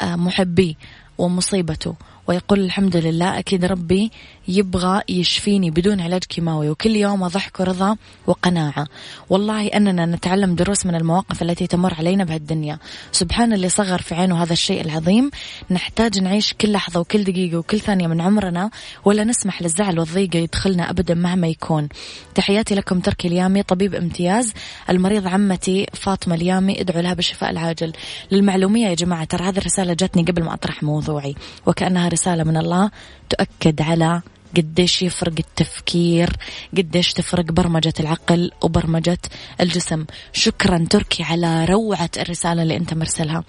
آه، 0.00 0.16
محبيه 0.16 0.74
ومصيبته. 1.18 1.94
ويقول 2.30 2.60
الحمد 2.60 2.96
لله 2.96 3.38
أكيد 3.38 3.64
ربي 3.64 4.10
يبغى 4.48 5.02
يشفيني 5.08 5.70
بدون 5.70 6.00
علاج 6.00 6.24
كيماوي 6.24 6.70
وكل 6.70 6.96
يوم 6.96 7.26
ضحك 7.26 7.60
ورضا 7.60 7.96
وقناعة. 8.26 8.86
والله 9.30 9.66
أننا 9.66 10.06
نتعلم 10.06 10.54
دروس 10.54 10.86
من 10.86 10.94
المواقف 10.94 11.42
التي 11.42 11.66
تمر 11.66 11.94
علينا 11.94 12.24
بهالدنيا. 12.24 12.78
سبحان 13.12 13.52
اللي 13.52 13.68
صغر 13.68 14.02
في 14.02 14.14
عينه 14.14 14.42
هذا 14.42 14.52
الشيء 14.52 14.80
العظيم. 14.80 15.30
نحتاج 15.70 16.20
نعيش 16.20 16.54
كل 16.54 16.72
لحظة 16.72 17.00
وكل 17.00 17.24
دقيقة 17.24 17.58
وكل 17.58 17.80
ثانية 17.80 18.06
من 18.06 18.20
عمرنا 18.20 18.70
ولا 19.04 19.24
نسمح 19.24 19.62
للزعل 19.62 19.98
والضيقة 19.98 20.38
يدخلنا 20.38 20.90
أبدا 20.90 21.14
مهما 21.14 21.48
يكون. 21.48 21.88
تحياتي 22.34 22.74
لكم 22.74 23.00
تركي 23.00 23.28
اليامي 23.28 23.62
طبيب 23.62 23.94
امتياز 23.94 24.52
المريض 24.90 25.26
عمتي 25.26 25.86
فاطمة 25.94 26.34
اليامي 26.34 26.80
ادعوا 26.80 27.02
لها 27.02 27.14
بالشفاء 27.14 27.50
العاجل. 27.50 27.92
للمعلومية 28.30 28.88
يا 28.88 28.94
جماعة 28.94 29.24
ترى 29.24 29.44
هذه 29.48 29.58
الرسالة 29.58 29.94
جاتني 29.94 30.22
قبل 30.22 30.42
ما 30.42 30.54
أطرح 30.54 30.82
موضوعي 30.82 31.34
وكأنها 31.66 32.08
رسالة 32.08 32.19
من 32.26 32.56
الله 32.56 32.90
تؤكد 33.30 33.82
على 33.82 34.22
قديش 34.56 35.02
يفرق 35.02 35.32
التفكير 35.38 36.36
قديش 36.76 37.12
تفرق 37.12 37.52
برمجة 37.52 37.94
العقل 38.00 38.50
وبرمجة 38.62 39.18
الجسم. 39.60 40.04
شكرا 40.32 40.86
تركي 40.90 41.22
على 41.22 41.64
روعة 41.64 42.10
الرسالة 42.16 42.62
اللي 42.62 42.76
أنت 42.76 42.94
مرسلها. 42.94 43.44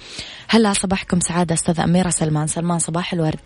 هلا 0.49 0.73
صباحكم 0.73 1.19
سعادة 1.19 1.53
أستاذ 1.53 1.79
أميرة 1.79 2.09
سلمان. 2.09 2.47
سلمان 2.47 2.79
صباح 2.79 3.13
الورد. 3.13 3.39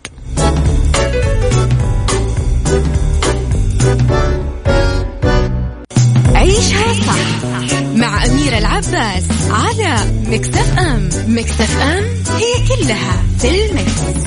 عيشها 6.34 6.92
صح 6.92 7.44
مع 7.94 8.24
أميرة 8.24 8.58
العباس 8.58 9.24
على 9.50 9.96
مكتف 10.26 10.78
أم. 10.78 11.08
مكتف 11.28 11.78
أم 11.78 12.04
هي 12.36 12.68
كلها 12.68 13.22
في 13.38 13.66
المكس. 13.66 14.26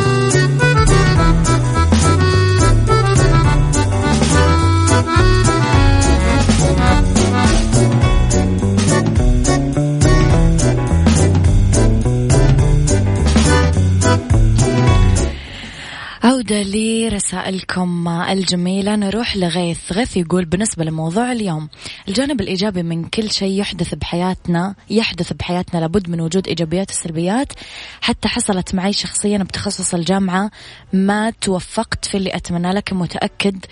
عودة 16.41 16.63
لرسائلكم 16.63 18.07
الجميلة. 18.07 18.95
نروح 18.95 19.37
لغيث. 19.37 19.93
غيث 19.93 20.17
يقول 20.17 20.45
بالنسبة 20.45 20.83
لموضوع 20.83 21.31
اليوم 21.31 21.69
الجانب 22.07 22.41
الإيجابي 22.41 22.83
من 22.83 23.03
كل 23.03 23.31
شيء 23.31 23.59
يحدث 23.59 23.95
بحياتنا 23.95 24.75
يحدث 24.89 25.33
بحياتنا 25.33 25.79
لابد 25.79 26.09
من 26.09 26.21
وجود 26.21 26.47
إيجابيات 26.47 26.91
وسلبيات. 26.91 27.53
حتى 28.01 28.27
حصلت 28.27 28.75
معي 28.75 28.93
شخصيا 28.93 29.37
بتخصص 29.37 29.93
الجامعة 29.93 30.51
ما 30.93 31.29
توفقت 31.29 32.05
في 32.05 32.17
اللي 32.17 32.35
أتمنى 32.35 32.71
لك. 32.73 32.93
متأكد 32.93 33.65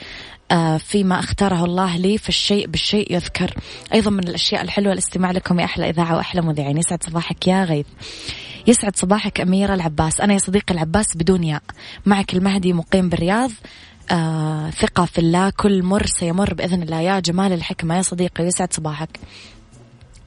فيما 0.78 1.20
اختاره 1.20 1.66
الله 1.66 1.98
لي 1.98 2.18
فالشيء 2.18 2.68
بالشيء 2.68 3.14
يذكر. 3.14 3.54
أيضا 3.94 4.12
من 4.12 4.28
الأشياء 4.28 4.62
الحلوة 4.62 4.94
الاستماع 4.94 5.32
لكم 5.32 5.60
يا 5.60 5.66
أحلى 5.66 5.90
إذاعة 5.90 6.16
وأحلى 6.16 6.42
مذيعين. 6.42 6.78
يسعد 6.78 7.04
صباحك 7.04 7.48
يا 7.48 7.64
غيث. 7.64 7.86
يسعد 8.68 8.96
صباحك 8.96 9.42
أميرة 9.42 9.74
العباس. 9.74 10.22
أنا 10.22 10.34
يا 10.34 10.40
صديقي 10.40 10.74
العباس 10.74 11.18
بدون 11.18 11.44
ياء. 11.44 11.62
معك 12.06 12.34
المهدي 12.34 12.74
مقيم 12.74 13.10
بالرياض. 13.10 13.52
آه 14.12 14.70
ثقة 14.70 15.06
في 15.06 15.20
الله. 15.20 15.50
كل 15.50 15.84
مر 15.84 16.06
سيمر 16.06 16.54
بإذن 16.54 16.84
الله. 16.84 17.02
يا 17.02 17.20
جمال 17.20 17.54
الحكمة 17.54 17.98
يا 17.98 18.02
صديقي 18.02 18.44
يسعد 18.44 18.74
صباحك. 18.74 19.20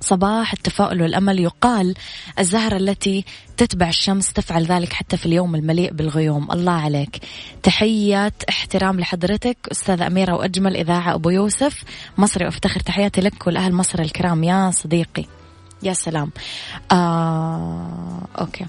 صباح 0.03 0.53
التفاؤل 0.53 1.03
والأمل. 1.03 1.41
يقال 1.41 1.95
الزهرة 2.38 2.77
التي 2.77 3.25
تتبع 3.57 3.88
الشمس 3.88 4.33
تفعل 4.33 4.65
ذلك 4.65 4.93
حتى 4.93 5.17
في 5.17 5.27
اليوم 5.27 5.55
المليء 5.55 5.93
بالغيوم. 5.93 6.53
الله 6.53 6.73
عليك. 6.73 7.23
تحيات 7.62 8.43
احترام 8.49 9.01
لحضرتك 9.01 9.57
أستاذة 9.73 10.07
أميرة 10.07 10.35
وأجمل 10.35 10.77
إذاعة 10.77 11.15
أبو 11.15 11.31
يوسف. 11.31 11.85
مصري 12.19 12.45
وأفتخر 12.45 12.81
تحياتي 12.81 13.21
لك 13.21 13.47
والأهل 13.47 13.73
مصر 13.73 14.01
الكرام. 14.01 14.45
يا 14.45 14.71
صديقي 14.71 15.25
يا 15.83 15.93
سلام. 15.93 16.31
آه 16.93 18.29
okay. 18.38 18.67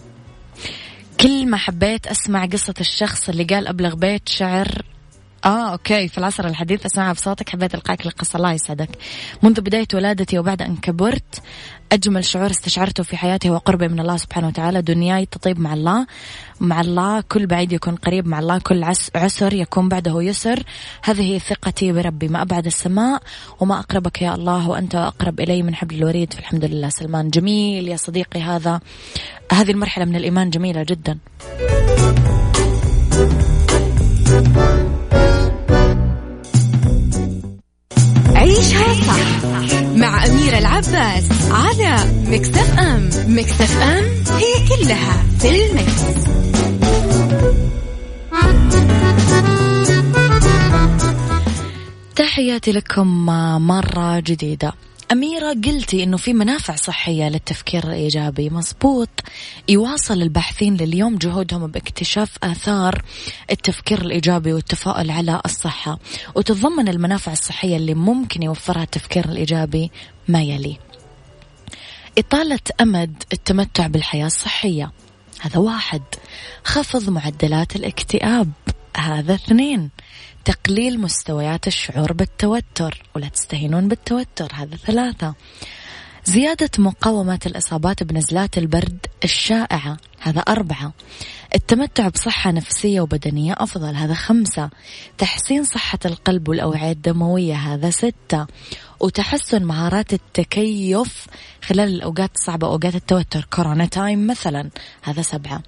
كل 1.19 1.47
ما 1.47 1.57
حبيت 1.57 2.07
أسمع 2.07 2.45
قصة 2.45 2.73
الشخص 2.79 3.29
اللي 3.29 3.43
قال 3.43 3.67
أبلغ 3.67 3.95
بيت 3.95 4.29
شعر 4.29 4.81
آه 5.45 5.71
okay. 5.71 6.07
في 6.07 6.17
العصر 6.17 6.45
الحديث 6.45 6.85
أسمعها 6.85 7.13
بصوتك 7.13 7.49
حبيت 7.49 7.75
إلقاءك 7.75 8.05
القصة 8.05 8.37
الله 8.37 8.51
يسعدك. 8.51 8.89
منذ 9.43 9.61
بداية 9.61 9.87
ولادتي 9.93 10.39
وبعد 10.39 10.61
أن 10.61 10.75
كبرت 10.75 11.41
أجمل 11.91 12.25
شعور 12.25 12.49
استشعرته 12.49 13.03
في 13.03 13.17
حياتي 13.17 13.49
هو 13.49 13.57
قربي 13.57 13.87
من 13.87 13.99
الله 13.99 14.17
سبحانه 14.17 14.47
وتعالى. 14.47 14.81
دنياي 14.81 15.25
تطيب 15.25 15.59
مع 15.59 15.73
الله. 15.73 16.07
مع 16.59 16.81
الله 16.81 17.21
كل 17.21 17.47
بعيد 17.47 17.73
يكون 17.73 17.95
قريب 17.95 18.27
مع 18.27 18.39
الله. 18.39 18.57
كل 18.59 18.83
عسر 19.15 19.53
يكون 19.53 19.89
بعده 19.89 20.21
يسر. 20.21 20.63
هذه 21.03 21.37
ثقتي 21.37 21.91
بربي. 21.91 22.27
ما 22.27 22.41
أبعد 22.41 22.65
السماء 22.65 23.21
وما 23.59 23.79
أقربك 23.79 24.21
يا 24.21 24.35
الله. 24.35 24.69
وأنت 24.69 24.95
أقرب 24.95 25.39
إلي 25.39 25.63
من 25.63 25.75
حبل 25.75 25.95
الوريد. 25.95 26.33
فالحمد 26.33 26.65
لله. 26.65 26.89
سلمان 26.89 27.29
جميل 27.29 27.87
يا 27.87 27.97
صديقي 27.97 28.41
هذا. 28.41 28.79
هذه 29.51 29.71
المرحلة 29.71 30.05
من 30.05 30.15
الإيمان 30.15 30.49
جميلة 30.49 30.83
جدا. 30.83 31.17
عيشها 38.55 38.93
صح 38.93 39.81
مع 39.95 40.25
أميرة 40.25 40.57
العباس 40.57 41.23
على 41.51 41.97
مكتف 42.27 42.79
أم 42.79 43.09
مكتف 43.27 43.77
أم 43.77 44.03
هي 44.37 44.67
كلها 44.67 45.23
في 45.39 45.49
المكس. 45.49 46.03
تحياتي 52.15 52.71
لكم 52.71 53.25
مرة 53.67 54.19
جديدة 54.19 54.73
أميرة 55.13 55.53
قلتي 55.53 56.03
أنه 56.03 56.17
في 56.17 56.33
منافع 56.33 56.75
صحية 56.75 57.29
للتفكير 57.29 57.83
الإيجابي. 57.83 58.49
مزبوط 58.49 59.09
يواصل 59.69 60.21
الباحثين 60.21 60.77
لليوم 60.77 61.17
جهودهم 61.17 61.67
باكتشاف 61.67 62.37
آثار 62.43 63.03
التفكير 63.51 64.01
الإيجابي 64.01 64.53
والتفاؤل 64.53 65.11
على 65.11 65.41
الصحة. 65.45 65.99
وتتضمن 66.35 66.87
المنافع 66.87 67.31
الصحية 67.31 67.77
اللي 67.77 67.93
ممكن 67.93 68.43
يوفرها 68.43 68.83
التفكير 68.83 69.25
الإيجابي 69.25 69.91
ما 70.27 70.41
يلي. 70.41 70.77
إطالة 72.17 72.59
أمد 72.81 73.23
التمتع 73.33 73.87
بالحياة 73.87 74.25
الصحية. 74.25 74.91
هذا 75.41 75.57
واحد. 75.59 76.01
خفض 76.63 77.09
معدلات 77.09 77.75
الاكتئاب. 77.75 78.51
هذا 78.97 79.33
اثنين. 79.33 79.89
تقليل 80.45 81.01
مستويات 81.01 81.67
الشعور 81.67 82.13
بالتوتر 82.13 83.03
ولا 83.15 83.27
تستهينون 83.27 83.87
بالتوتر 83.87 84.51
هذا 84.53 84.75
ثلاثة. 84.75 85.35
زيادة 86.25 86.69
مقاومة 86.77 87.39
الإصابات 87.45 88.03
بنزلات 88.03 88.57
البرد 88.57 89.05
الشائعة 89.23 89.97
هذا 90.19 90.39
أربعة. 90.39 90.93
التمتع 91.55 92.07
بصحة 92.07 92.51
نفسية 92.51 93.01
وبدنية 93.01 93.55
أفضل 93.57 93.95
هذا 93.95 94.13
خمسة. 94.13 94.69
تحسين 95.17 95.63
صحة 95.63 95.99
القلب 96.05 96.49
والأوعية 96.49 96.91
الدموية 96.91 97.55
هذا 97.55 97.89
ستة. 97.89 98.47
وتحسن 98.99 99.63
مهارات 99.63 100.13
التكيف 100.13 101.27
خلال 101.63 101.95
الأوقات 101.95 102.35
الصعبة 102.35 102.67
أوقات 102.67 102.95
التوتر 102.95 103.47
كورونا 103.53 103.85
تايم 103.85 104.27
مثلا 104.27 104.69
هذا 105.01 105.21
سبعة. 105.21 105.63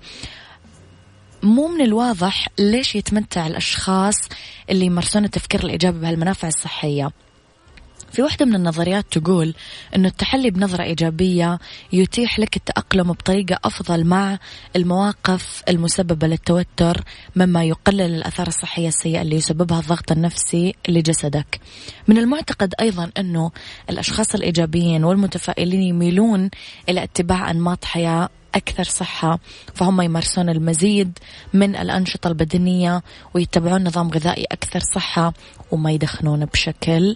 مو 1.46 1.68
من 1.68 1.82
الواضح 1.82 2.48
ليش 2.60 2.96
يتمتع 2.96 3.48
الأشخاص 3.48 4.16
اللي 4.70 4.86
يمارسون 4.86 5.26
التفكير 5.26 5.64
الإيجابي 5.64 6.00
بهالمنافع 6.00 6.48
الصحية. 6.48 7.12
في 8.16 8.22
واحدة 8.22 8.46
من 8.46 8.56
النظريات 8.56 9.06
تقول 9.12 9.54
أنه 9.96 10.08
التحلي 10.08 10.50
بنظرة 10.50 10.84
إيجابية 10.84 11.60
يتيح 11.94 12.40
لك 12.40 12.56
التأقلم 12.56 13.12
بطريقة 13.12 13.60
أفضل 13.64 14.06
مع 14.06 14.40
المواقف 14.76 15.64
المسببة 15.70 16.28
للتوتر 16.28 17.04
مما 17.36 17.64
يقلل 17.64 18.02
الأثار 18.02 18.48
الصحية 18.48 18.88
السيئة 18.88 19.22
اللي 19.22 19.36
يسببها 19.36 19.80
الضغط 19.80 20.12
النفسي 20.12 20.76
لجسدك. 20.90 21.60
من 22.08 22.18
المعتقد 22.18 22.74
أيضا 22.80 23.12
أنه 23.18 23.52
الأشخاص 23.90 24.36
الإيجابيين 24.36 25.04
والمتفائلين 25.04 25.82
يميلون 25.82 26.50
إلى 26.90 27.04
اتباع 27.04 27.52
أنماط 27.52 27.86
حياة 27.86 28.30
أكثر 28.56 28.84
صحة 28.84 29.40
فهم 29.74 30.02
يمارسون 30.02 30.50
المزيد 30.50 31.20
من 31.54 31.76
الأنشطة 31.76 32.28
البدنية 32.28 33.04
ويتبعون 33.34 33.84
نظام 33.84 34.10
غذائي 34.10 34.46
أكثر 34.52 34.80
صحة 34.80 35.34
وما 35.72 35.92
يدخنون 35.92 36.46
بشكل 36.46 37.16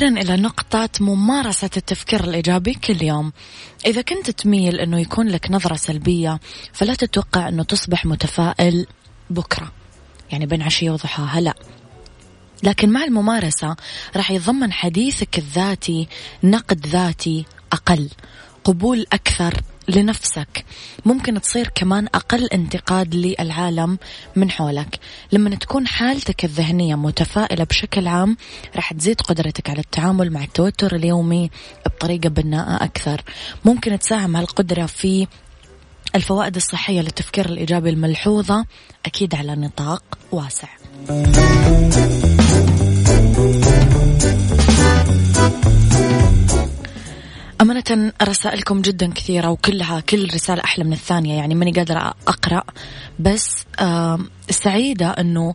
أخيرا 0.00 0.20
إلى 0.20 0.36
نقطة 0.36 0.88
ممارسة 1.00 1.70
التفكير 1.76 2.24
الإيجابي 2.24 2.74
كل 2.74 3.02
يوم. 3.02 3.32
إذا 3.86 4.02
كنت 4.02 4.30
تميل 4.30 4.80
أنه 4.80 5.00
يكون 5.00 5.28
لك 5.28 5.50
نظرة 5.50 5.76
سلبية 5.76 6.40
فلا 6.72 6.94
تتوقع 6.94 7.48
أنه 7.48 7.62
تصبح 7.62 8.06
متفائل 8.06 8.86
بكرة 9.30 9.72
يعني 10.32 10.46
بين 10.46 10.62
عشية 10.62 10.90
وضحاها 10.90 11.40
لا. 11.40 11.54
لكن 12.62 12.90
مع 12.90 13.04
الممارسة 13.04 13.76
راح 14.16 14.30
يتضمن 14.30 14.72
حديثك 14.72 15.38
الذاتي 15.38 16.08
نقد 16.44 16.86
ذاتي 16.86 17.44
أقل 17.72 18.10
قبول 18.64 19.06
أكثر 19.12 19.60
لنفسك. 19.88 20.64
ممكن 21.04 21.40
تصير 21.40 21.68
كمان 21.74 22.06
أقل 22.14 22.46
انتقاد 22.46 23.14
للعالم 23.14 23.98
من 24.36 24.50
حولك. 24.50 24.98
لما 25.32 25.54
تكون 25.54 25.86
حالتك 25.86 26.44
الذهنية 26.44 26.94
متفائلة 26.94 27.64
بشكل 27.64 28.06
عام 28.06 28.36
راح 28.76 28.92
تزيد 28.92 29.20
قدرتك 29.20 29.70
على 29.70 29.80
التعامل 29.80 30.32
مع 30.32 30.44
التوتر 30.44 30.96
اليومي 30.96 31.50
بطريقة 31.86 32.28
بناءة 32.28 32.84
أكثر. 32.84 33.22
ممكن 33.64 33.98
تساهم 33.98 34.36
هالقدرة 34.36 34.86
في 34.86 35.26
الفوائد 36.14 36.56
الصحية 36.56 37.00
للتفكير 37.00 37.46
الإيجابي 37.46 37.90
الملحوظة. 37.90 38.66
أكيد 39.06 39.34
على 39.34 39.56
نطاق 39.56 40.02
واسع. 40.32 40.68
أمانة 47.60 48.12
رسائلكم 48.22 48.80
جدا 48.82 49.12
كثيرة 49.12 49.48
وكلها 49.48 50.00
كل 50.00 50.34
رسالة 50.34 50.64
أحلى 50.64 50.84
من 50.84 50.92
الثانية 50.92 51.34
يعني 51.34 51.54
ماني 51.54 51.72
قادرة 51.72 52.14
أقرأ. 52.28 52.62
بس 53.18 53.64
سعيدة 54.50 55.10
أنه 55.10 55.54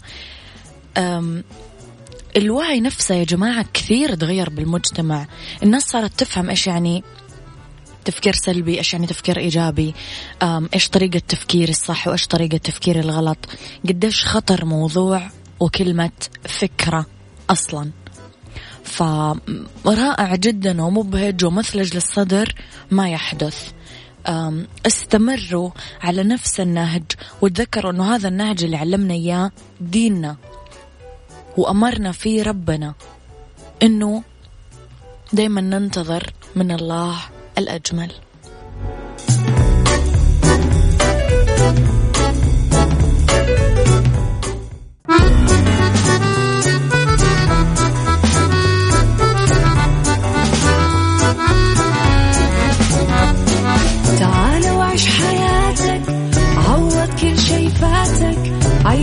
الوعي 2.37 2.79
نفسه 2.79 3.15
يا 3.15 3.23
جماعة 3.23 3.65
كثير 3.73 4.15
تغير 4.15 4.49
بالمجتمع. 4.49 5.27
الناس 5.63 5.83
صارت 5.83 6.19
تفهم 6.19 6.49
إيش 6.49 6.67
يعني 6.67 7.03
تفكير 8.05 8.33
سلبي 8.33 8.77
إيش 8.77 8.93
يعني 8.93 9.07
تفكير 9.07 9.37
إيجابي 9.37 9.93
إيش 10.73 10.89
طريقة 10.89 11.21
تفكير 11.27 11.69
الصح 11.69 12.07
وإيش 12.07 12.27
طريقة 12.27 12.57
تفكير 12.57 12.99
الغلط. 12.99 13.37
قديش 13.87 14.25
خطر 14.25 14.65
موضوع 14.65 15.29
وكلمة 15.59 16.11
فكرة 16.43 17.05
أصلا. 17.49 17.91
فرائع 18.85 20.35
جدا 20.35 20.81
ومبهج 20.81 21.45
ومثلج 21.45 21.95
للصدر 21.95 22.55
ما 22.91 23.09
يحدث. 23.09 23.71
استمروا 24.85 25.69
على 26.01 26.23
نفس 26.23 26.59
النهج 26.59 27.03
وتذكروا 27.41 27.91
أنه 27.91 28.15
هذا 28.15 28.27
النهج 28.27 28.63
اللي 28.63 28.77
علمنا 28.77 29.13
إياه 29.13 29.51
ديننا 29.81 30.35
وأمرنا 31.57 32.11
فيه 32.11 32.43
ربنا 32.43 32.93
إنه 33.83 34.23
دائما 35.33 35.61
ننتظر 35.61 36.33
من 36.55 36.71
الله 36.71 37.15
الأجمل. 37.57 38.11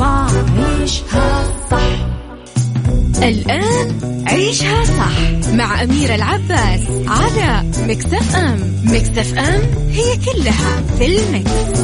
ما 0.00 0.26
عيشها 0.58 1.44
صح. 1.70 2.06
الآن 3.22 3.98
عيشها 4.26 4.84
صح 4.84 5.50
مع 5.52 5.82
أميرة 5.82 6.14
العباس 6.14 6.80
على 7.06 7.70
مكتف 7.88 8.36
أم. 8.36 8.58
مكتف 8.84 9.38
أم 9.38 9.60
هي 9.90 10.16
كلها 10.16 10.82
في 10.98 11.06
المكس. 11.06 11.80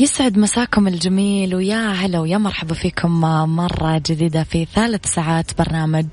يسعد 0.00 0.38
مساكم 0.38 0.88
الجميل 0.88 1.54
ويا 1.54 1.92
هلا 1.92 2.20
ويا 2.20 2.38
مرحبا 2.38 2.74
فيكم 2.74 3.20
مرة 3.56 4.02
جديدة 4.06 4.42
في 4.42 4.66
ثالث 4.74 5.06
ساعات 5.06 5.58
برنامج 5.58 6.06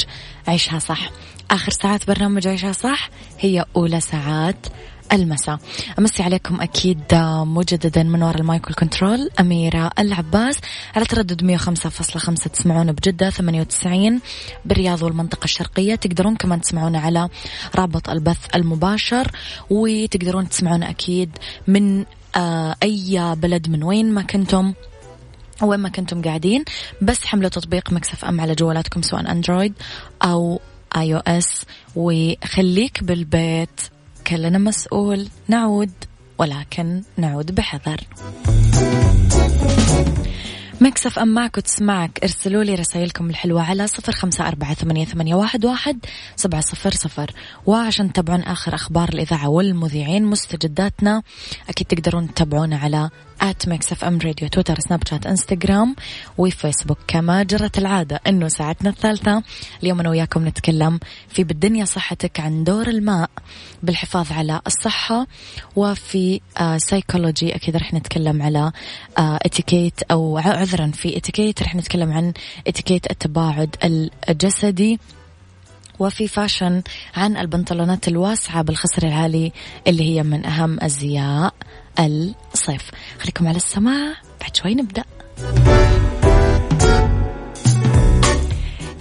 عيشها 0.48 0.80
صح. 0.80 1.10
آخر 1.52 1.72
ساعات 1.72 2.08
برنامج 2.08 2.48
عيشها 2.48 2.72
صح؟ 2.72 3.10
هي 3.40 3.66
أولى 3.76 4.00
ساعات 4.00 4.68
المساء. 5.14 5.60
أمسي 6.00 6.24
عليكم 6.24 6.62
أكيد 6.62 7.02
مجددا 7.46 8.04
من 8.04 8.24
وراء 8.24 8.38
ال 8.38 8.45
mic 8.45 8.68
وال 8.68 8.80
control. 8.80 9.30
أميرة 9.40 9.92
العباس 10.00 10.58
على 10.96 11.06
تردد 11.06 11.58
105.5 11.58 12.50
تسمعونا 12.50 12.92
بجدة 12.92 13.30
98 13.30 14.22
بالرياض 14.66 15.04
والمنطقة 15.04 15.44
الشرقية. 15.44 15.96
تقدرون 15.96 16.36
كمان 16.36 16.62
تسمعونا 16.62 17.00
على 17.00 17.30
رابط 17.76 18.10
البث 18.10 18.56
المباشر 18.56 19.32
وتقدرون 19.70 20.50
تسمعونا 20.50 20.90
أكيد 20.90 21.38
من 21.68 22.06
آه، 22.36 22.76
أي 22.84 23.36
بلد 23.36 23.70
من 23.70 23.84
وين 23.84 24.14
ما 24.14 24.22
كنتم 24.22 24.74
وين 25.62 25.80
ما 25.80 25.90
كنتم 25.90 26.22
قاعدين. 26.22 26.64
بس 27.02 27.26
حملوا 27.26 27.50
تطبيق 27.50 27.94
Mix 27.94 28.26
FM 28.26 28.42
على 28.42 28.56
جوالاتكم 28.56 29.02
سواء 29.02 29.32
Android 29.32 29.74
أو 30.24 30.60
iOS 30.98 31.66
وخليك 31.96 33.04
بالبيت. 33.04 33.82
كلنا 34.28 34.58
مسؤول. 34.58 35.28
نعود. 35.48 35.92
ولكن 36.38 37.04
نعود 37.18 37.56
بحذر. 37.56 38.02
Mix 40.82 41.20
FM 41.20 41.28
معك 41.28 41.58
وتسمعك. 41.58 42.20
ارسلوا 42.24 42.64
لي 42.64 42.76
رسائلكم 42.76 43.30
الحلوة 43.30 43.62
على 43.64 43.88
صفر 43.88 44.12
خمسة 44.12 44.48
أربعة 44.48 44.74
ثمانية, 44.74 45.06
ثمانية 45.06 45.36
واحد, 45.36 45.66
واحد 45.66 46.06
سبعة 46.36 46.62
صفر 46.62 46.92
صفر. 46.92 47.32
وعشان 47.66 48.14
تتابعون 48.14 48.42
آخر 48.42 48.76
أخبار 48.76 49.10
الإذاعة 49.10 49.50
والمذيعين 49.50 50.26
مستجداتنا 50.26 51.24
أكيد 51.70 51.88
تقدرون 51.88 52.34
تتابعونا 52.34 52.78
على 52.78 53.10
at 53.42 53.68
Mix 53.68 53.92
FM 53.92 54.20
Radio 54.26 54.48
تويتر 54.48 54.76
سناب 54.80 55.08
شات 55.08 55.26
انستغرام 55.26 55.96
وفيسبوك 56.38 56.98
كما 57.08 57.44
جرت 57.44 57.78
العادة 57.78 58.20
إنه 58.28 58.48
ساعتنا 58.48 58.90
الثالثة. 58.90 59.44
اليوم 59.84 60.00
أنا 60.00 60.10
وياكم 60.10 60.48
نتكلم 60.48 61.00
في 61.30 61.44
بالدنيا 61.44 61.86
صحتك 61.86 62.40
عن 62.40 62.64
دور 62.64 62.88
الماء 62.88 63.30
بالحفاظ 63.84 64.32
على 64.32 64.62
الصحة 64.68 65.28
وفي 65.76 66.42
آه 66.58 66.78
سايكولوجي 66.78 67.56
أكيد 67.56 67.76
رح 67.76 67.94
نتكلم 67.94 68.42
على 68.42 68.72
آه 69.18 69.40
اتيكيت 69.42 70.02
أو 70.12 70.38
عذرا 70.38 70.88
في 70.88 71.18
اتيكيت 71.18 71.64
رح 71.64 71.76
نتكلم 71.76 72.12
عن 72.12 72.34
اتيكيت 72.68 73.12
التباعد 73.12 73.76
الجسدي 74.30 75.00
وفي 76.00 76.28
fashion 76.28 76.82
عن 77.16 77.38
البنطلونات 77.38 78.08
الواسعة 78.08 78.62
بالخصر 78.62 79.04
العالي 79.04 79.52
اللي 79.88 80.04
هي 80.04 80.24
من 80.24 80.46
أهم 80.46 80.80
أزياء. 80.82 81.54
الصيف. 82.00 82.82
خليكم 83.22 83.48
على 83.48 83.58
السماع. 83.58 84.14
بعد 84.42 84.56
شوي 84.56 84.76
نبدأ. 84.76 85.04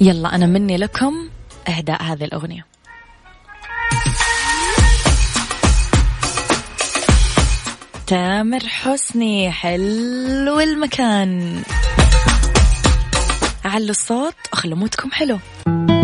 يلا 0.01 0.35
أنا 0.35 0.47
مني 0.47 0.77
لكم 0.77 1.29
إهداء 1.69 2.03
هذه 2.03 2.25
الأغنية. 2.25 2.67
تامر 8.07 8.61
حسني 8.67 9.51
حلو 9.53 10.61
المكان. 10.61 11.63
علوا 13.65 13.91
الصوت 13.91 14.35
وخلوا 14.53 14.79
mood 14.79 15.00
كم 15.00 15.11
حلو. 15.11 15.39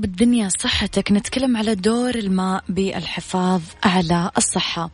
لأنه 0.00 0.12
بالدنيا 0.12 0.48
صحتك. 0.48 1.12
نتكلم 1.12 1.56
على 1.56 1.74
دور 1.74 2.14
الماء 2.14 2.64
بالحفاظ 2.68 3.62
على 3.84 4.30
الصحة. 4.36 4.90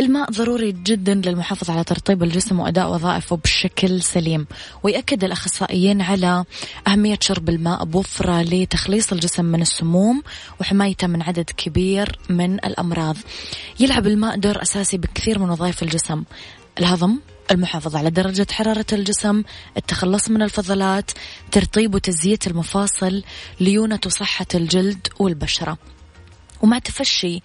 الماء 0.00 0.30
ضروري 0.30 0.72
جدا 0.72 1.14
للمحافظة 1.14 1.72
على 1.72 1.84
ترطيب 1.84 2.22
الجسم 2.22 2.60
وأداء 2.60 2.92
وظائفه 2.92 3.36
بشكل 3.36 4.02
سليم 4.02 4.46
ويأكد 4.82 5.24
الأخصائيين 5.24 6.00
على 6.00 6.44
أهمية 6.86 7.18
شرب 7.20 7.48
الماء 7.48 7.84
بوفرة 7.84 8.42
لتخليص 8.42 9.12
الجسم 9.12 9.44
من 9.44 9.62
السموم 9.62 10.22
وحمايته 10.60 11.06
من 11.06 11.22
عدد 11.22 11.50
كبير 11.56 12.18
من 12.28 12.54
الأمراض. 12.54 13.16
يلعب 13.80 14.06
الماء 14.06 14.36
دور 14.36 14.62
أساسي 14.62 14.98
بكثير 14.98 15.38
من 15.38 15.50
وظائف 15.50 15.82
الجسم. 15.82 16.24
الهضم 16.78 17.18
المحافظة 17.50 17.98
على 17.98 18.10
درجة 18.10 18.46
حرارة 18.50 18.86
الجسم 18.92 19.42
التخلص 19.76 20.30
من 20.30 20.42
الفضلات 20.42 21.10
ترطيب 21.52 21.94
وتزييت 21.94 22.46
المفاصل 22.46 23.22
ليونة 23.60 24.00
وصحة 24.06 24.46
الجلد 24.54 25.08
والبشرة. 25.18 25.78
ومع 26.64 26.78
تفشي. 26.78 27.42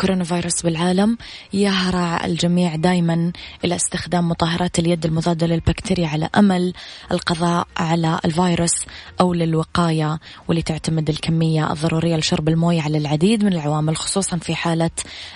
كورونا 0.00 0.24
فيروس 0.24 0.62
بالعالم 0.62 1.18
يهرع 1.52 2.24
الجميع 2.24 2.76
دائما 2.76 3.32
إلى 3.64 3.76
استخدام 3.76 4.28
مطهرات 4.28 4.78
اليد 4.78 5.06
المضادة 5.06 5.46
للبكتيريا 5.46 6.08
على 6.08 6.28
أمل 6.36 6.72
القضاء 7.12 7.66
على 7.76 8.20
الفيروس 8.24 8.84
أو 9.20 9.34
للوقاية 9.34 10.18
واللي 10.48 10.62
تعتمد 10.62 11.10
الكمية 11.10 11.72
الضرورية 11.72 12.16
لشرب 12.16 12.48
الموية 12.48 12.82
على 12.82 12.98
العديد 12.98 13.44
من 13.44 13.52
العوامل 13.52 13.96
خصوصا 13.96 14.36
في 14.36 14.54
حالة 14.54 14.90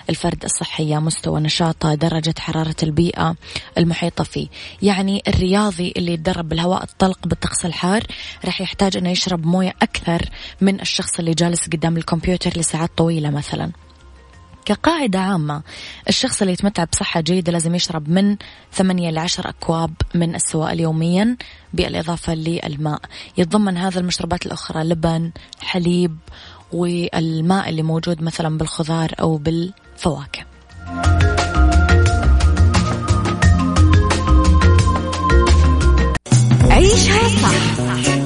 الفرد 0.09 0.43
الصحية 0.43 0.99
مستوى 0.99 1.39
نشاطه 1.39 1.95
درجة 1.95 2.33
حرارة 2.39 2.75
البيئة 2.83 3.35
المحيطة 3.77 4.23
فيه. 4.23 4.47
يعني 4.81 5.23
الرياضي 5.27 5.93
اللي 5.97 6.13
يتدرب 6.13 6.49
بالهواء 6.49 6.83
الطلق 6.83 7.27
بالطقس 7.27 7.65
الحار 7.65 8.03
راح 8.45 8.61
يحتاج 8.61 8.97
أنه 8.97 9.09
يشرب 9.09 9.45
موية 9.45 9.73
أكثر 9.81 10.29
من 10.61 10.81
الشخص 10.81 11.19
اللي 11.19 11.33
جالس 11.33 11.67
قدام 11.67 11.97
الكمبيوتر 11.97 12.59
لساعات 12.59 12.89
طويلة. 12.97 13.18
طويلة 13.19 13.37
مثلا. 13.37 13.71
كقاعدة 14.65 15.19
عامة 15.19 15.61
الشخص 16.09 16.41
اللي 16.41 16.53
يتمتع 16.53 16.83
بصحة 16.83 17.21
جيدة 17.21 17.51
لازم 17.51 17.75
يشرب 17.75 18.09
من 18.09 18.37
ثمانية 18.73 19.09
لعشر 19.09 19.49
أكواب 19.49 19.93
من 20.15 20.35
السوائل 20.35 20.79
يوميا 20.79 21.37
بالإضافة 21.73 22.33
للماء. 22.33 23.01
يتضمن 23.37 23.77
هذا 23.77 23.99
المشروبات 23.99 24.45
الأخرى 24.45 24.83
لبن 24.83 25.31
حليب 25.61 26.17
والماء 26.71 27.69
اللي 27.69 27.83
موجود 27.83 28.21
مثلا 28.21 28.57
بالخضار 28.57 29.11
أو 29.19 29.37
بالفواكه. 29.37 30.45
عيشها 36.69 37.27
صح. 37.27 38.18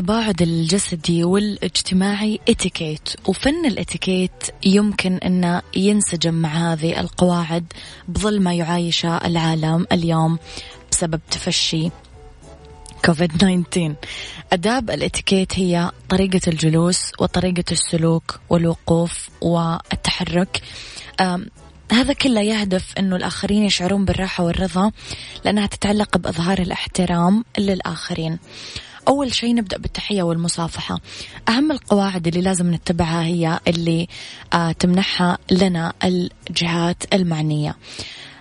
التباعد 0.00 0.42
الجسدي 0.42 1.24
والاجتماعي 1.24 2.40
اتيكيت 2.48 3.08
وفن 3.28 3.66
الاتيكيت 3.66 4.44
يمكن 4.66 5.16
أن 5.16 5.60
ينسجم 5.76 6.34
مع 6.34 6.72
هذه 6.72 7.00
القواعد 7.00 7.72
بظل 8.08 8.42
ما 8.42 8.54
يعايشه 8.54 9.16
العالم 9.16 9.86
اليوم 9.92 10.38
بسبب 10.92 11.20
تفشي 11.30 11.90
كوفيد 13.04 13.32
19 13.38 13.94
أداب 14.52 14.90
الاتيكيت 14.90 15.58
هي 15.58 15.90
طريقة 16.08 16.40
الجلوس 16.48 17.12
وطريقة 17.18 17.64
السلوك 17.72 18.40
والوقوف 18.50 19.28
والتحرك. 19.40 20.62
هذا 21.92 22.12
كله 22.12 22.40
يهدف 22.40 22.94
أنه 22.98 23.16
الآخرين 23.16 23.64
يشعرون 23.64 24.04
بالراحة 24.04 24.44
والرضا 24.44 24.92
لأنها 25.44 25.66
تتعلق 25.66 26.18
بإظهار 26.18 26.58
الاحترام 26.58 27.44
للآخرين. 27.58 28.38
أول 29.08 29.34
شيء 29.34 29.54
نبدأ 29.54 29.78
بالتحية 29.78 30.22
والمصافحة. 30.22 31.00
أهم 31.48 31.72
القواعد 31.72 32.26
اللي 32.26 32.40
لازم 32.40 32.74
نتبعها 32.74 33.22
هي 33.24 33.60
اللي 33.68 34.08
آه 34.52 34.72
تمنحها 34.72 35.38
لنا 35.50 35.92
الجهات 36.04 37.14
المعنية. 37.14 37.76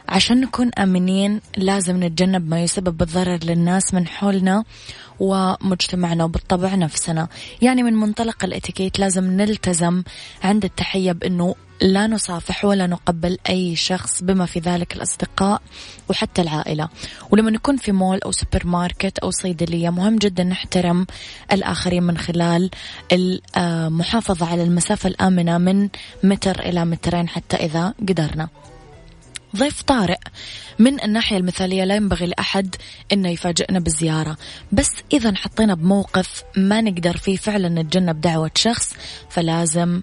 عشان 0.09 0.41
نكون 0.41 0.71
آمنين 0.77 1.41
لازم 1.57 2.03
نتجنب 2.03 2.49
ما 2.49 2.63
يسبب 2.63 3.01
الضرر 3.01 3.39
للناس 3.43 3.93
من 3.93 4.07
حولنا 4.07 4.63
ومجتمعنا 5.19 6.23
وبالطبع 6.23 6.75
نفسنا. 6.75 7.27
يعني 7.61 7.83
من 7.83 7.93
منطلق 7.93 8.45
الإتيكيت 8.45 8.99
لازم 8.99 9.23
نلتزم 9.23 10.03
عند 10.43 10.65
التحية 10.65 11.11
بأنه 11.11 11.55
لا 11.81 12.07
نصافح 12.07 12.65
ولا 12.65 12.87
نقبل 12.87 13.37
أي 13.49 13.75
شخص 13.75 14.23
بما 14.23 14.45
في 14.45 14.59
ذلك 14.59 14.95
الأصدقاء 14.95 15.61
وحتى 16.09 16.41
العائلة. 16.41 16.89
ولما 17.31 17.51
نكون 17.51 17.77
في 17.77 17.91
مول 17.91 18.19
أو 18.25 18.31
سوبر 18.31 18.67
ماركت 18.67 19.19
أو 19.19 19.31
صيدلية 19.31 19.89
مهم 19.89 20.15
جدا 20.15 20.43
نحترم 20.43 21.07
الآخرين 21.51 22.03
من 22.03 22.17
خلال 22.17 22.69
المحافظة 23.57 24.45
على 24.45 24.63
المسافة 24.63 25.09
الآمنة 25.09 25.57
من 25.57 25.89
متر 26.23 26.59
إلى 26.59 26.85
مترين 26.85 27.29
حتى 27.29 27.55
إذا 27.55 27.93
قدرنا. 28.09 28.49
ضيف 29.55 29.81
طارئ. 29.81 30.19
من 30.79 31.03
الناحية 31.03 31.37
المثالية 31.37 31.83
لا 31.83 31.95
ينبغي 31.95 32.25
لأحد 32.25 32.75
أنه 33.13 33.29
يفاجئنا 33.29 33.79
بالزيارة. 33.79 34.37
بس 34.71 34.91
إذا 35.13 35.35
حطينا 35.35 35.75
بموقف 35.75 36.43
ما 36.57 36.81
نقدر 36.81 37.17
فيه 37.17 37.37
فعلا 37.37 37.69
نتجنب 37.69 38.21
دعوة 38.21 38.51
شخص 38.55 38.93
فلازم 39.29 40.01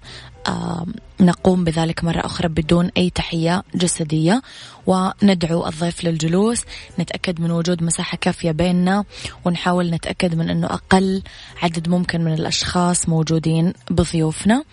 نقوم 1.21 1.65
بذلك 1.65 2.05
مرة 2.05 2.21
أخرى 2.21 2.49
بدون 2.49 2.91
أي 2.97 3.11
تحية 3.11 3.63
جسدية 3.75 4.43
وندعو 4.87 5.67
الضيف 5.67 6.05
للجلوس. 6.05 6.63
نتأكد 6.99 7.41
من 7.41 7.51
وجود 7.51 7.83
مساحة 7.83 8.19
كافية 8.21 8.51
بيننا 8.51 9.05
ونحاول 9.45 9.91
نتأكد 9.91 10.35
من 10.35 10.51
أنه 10.51 10.67
أقل 10.67 11.23
عدد 11.63 11.89
ممكن 11.89 12.25
من 12.25 12.35
الأشخاص 12.35 13.09
موجودين 13.09 13.73
بضيوفنا. 13.91 14.65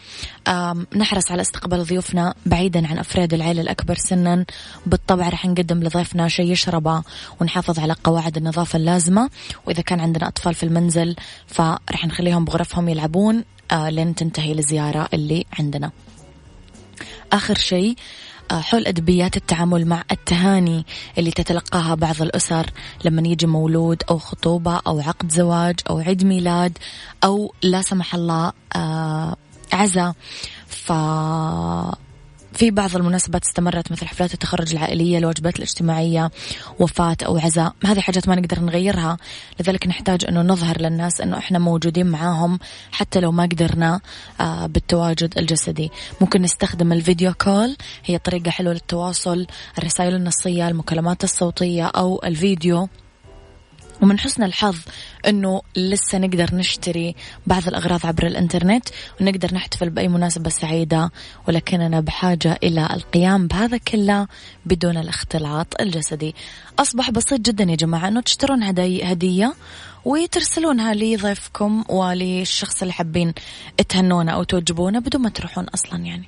نحرص 0.95 1.31
على 1.31 1.41
استقبال 1.41 1.83
ضيوفنا 1.83 2.33
بعيدا 2.45 2.87
عن 2.87 2.97
أفراد 2.97 3.33
العائلة 3.33 3.61
الأكبر 3.61 3.95
سنا. 3.95 4.45
بالطبع 4.85 5.29
رح 5.29 5.45
نقدم 5.45 5.83
لضيفنا 5.83 6.27
شيء 6.27 6.51
يشربه 6.51 7.03
ونحافظ 7.41 7.79
على 7.79 7.95
قواعد 8.03 8.37
النظافة 8.37 8.77
اللازمة. 8.77 9.29
وإذا 9.67 9.81
كان 9.81 9.99
عندنا 9.99 10.27
أطفال 10.27 10.53
في 10.53 10.63
المنزل 10.63 11.15
فرح 11.47 12.05
نخليهم 12.05 12.45
بغرفهم 12.45 12.89
يلعبون 12.89 13.43
آه، 13.71 13.89
لين 13.89 14.15
تنتهي 14.15 14.51
الزيارة 14.51 15.09
اللي 15.13 15.45
عندنا. 15.59 15.91
آخر 17.33 17.55
شيء 17.55 17.95
آه، 18.51 18.59
حول 18.59 18.87
أدبيات 18.87 19.37
التعامل 19.37 19.85
مع 19.87 20.03
التهاني 20.11 20.85
اللي 21.17 21.31
تتلقاها 21.31 21.95
بعض 21.95 22.21
الأسر 22.21 22.69
لما 23.05 23.27
يجي 23.27 23.45
مولود 23.47 24.03
أو 24.09 24.17
خطوبة 24.17 24.79
أو 24.87 24.99
عقد 24.99 25.31
زواج 25.31 25.79
أو 25.89 25.99
عيد 25.99 26.23
ميلاد 26.23 26.77
أو 27.23 27.53
لا 27.63 27.81
سمح 27.81 28.15
الله 28.15 28.51
آه، 28.75 29.35
عزا. 29.73 30.13
ف 30.67 30.91
في 32.53 32.71
بعض 32.71 32.95
المناسبات 32.95 33.43
استمرت 33.43 33.91
مثل 33.91 34.05
حفلات 34.05 34.33
التخرج 34.33 34.71
العائلية 34.71 35.17
الواجبات 35.17 35.55
الاجتماعية 35.55 36.31
وفاة 36.79 37.17
أو 37.25 37.37
عزاء. 37.37 37.73
هذه 37.85 37.99
حاجات 37.99 38.27
ما 38.27 38.35
نقدر 38.35 38.59
نغيرها. 38.59 39.17
لذلك 39.59 39.87
نحتاج 39.87 40.25
أنه 40.25 40.41
نظهر 40.41 40.81
للناس 40.81 41.21
أنه 41.21 41.37
إحنا 41.37 41.59
موجودين 41.59 42.05
معاهم 42.05 42.59
حتى 42.91 43.19
لو 43.19 43.31
ما 43.31 43.43
قدرنا 43.43 43.99
آه، 44.41 44.65
بالتواجد 44.65 45.37
الجسدي. 45.37 45.91
ممكن 46.21 46.41
نستخدم 46.41 46.93
الفيديو 46.93 47.33
كول 47.33 47.75
هي 48.05 48.17
طريقة 48.17 48.51
حلوة 48.51 48.73
للتواصل 48.73 49.47
الرسائل 49.77 50.15
النصية 50.15 50.67
المكالمات 50.67 51.23
الصوتية 51.23 51.85
أو 51.85 52.21
الفيديو. 52.23 52.89
ومن 54.03 54.19
حسن 54.19 54.43
الحظ 54.43 54.77
إنه 55.27 55.61
لسه 55.75 56.17
نقدر 56.17 56.55
نشتري 56.55 57.15
بعض 57.47 57.67
الأغراض 57.67 58.05
عبر 58.05 58.27
الإنترنت 58.27 58.89
ونقدر 59.21 59.53
نحتفل 59.53 59.89
بأي 59.89 60.07
مناسبة 60.07 60.49
سعيدة 60.49 61.11
ولكننا 61.47 61.99
بحاجة 61.99 62.59
إلى 62.63 62.89
القيام 62.93 63.47
بهذا 63.47 63.77
كله 63.77 64.27
بدون 64.65 64.97
الاختلاط 64.97 65.81
الجسدي. 65.81 66.35
أصبح 66.79 67.09
بسيط 67.09 67.39
جدا 67.39 67.63
يا 67.63 67.75
جماعة 67.75 68.07
إنه 68.07 68.21
تشترون 68.21 68.63
هدي 68.63 69.03
هدية 69.03 69.53
وترسلونها 70.05 70.93
لضيفكم 70.93 71.83
وللشخص 71.89 72.81
اللي 72.81 72.93
حابين 72.93 73.33
تهنونه 73.89 74.31
أو 74.31 74.43
توجبونه 74.43 74.99
بدون 74.99 75.21
ما 75.21 75.29
تروحون 75.29 75.65
أصلا 75.65 75.99
يعني. 75.99 76.27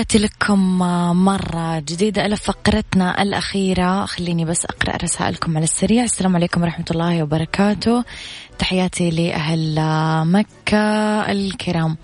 تحياتي 0.00 0.18
لكم 0.18 0.78
مرة 1.24 1.78
جديدة 1.78 2.26
إلى 2.26 2.36
فقرتنا 2.36 3.22
الأخيرة. 3.22 4.04
خليني 4.06 4.44
بس 4.44 4.64
أقرأ 4.64 4.96
رسائلكم 4.96 5.56
على 5.56 5.64
السريع. 5.64 6.04
السلام 6.04 6.36
عليكم 6.36 6.62
ورحمة 6.62 6.84
الله 6.90 7.22
وبركاته. 7.22 8.04
تحياتي 8.58 9.10
لأهل 9.10 9.74
مكة 10.26 10.78
الكرام. 11.32 11.96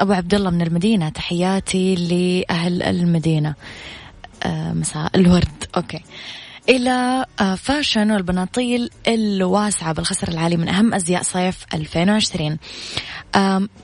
أبو 0.00 0.12
عبد 0.12 0.34
الله 0.34 0.50
من 0.50 0.62
المدينة. 0.62 1.08
تحياتي 1.08 1.94
لأهل 1.94 2.82
المدينة. 2.82 3.54
مساء 4.46 5.10
الورد. 5.14 5.64
okay. 5.76 6.00
إلى 6.68 7.26
fashion 7.58 8.10
والبناطيل 8.10 8.90
الواسعة 9.08 9.92
بالخصر 9.92 10.28
العالي 10.28 10.56
من 10.56 10.68
أهم 10.68 10.94
أزياء 10.94 11.22
صيف 11.22 11.66
2020 11.74 12.58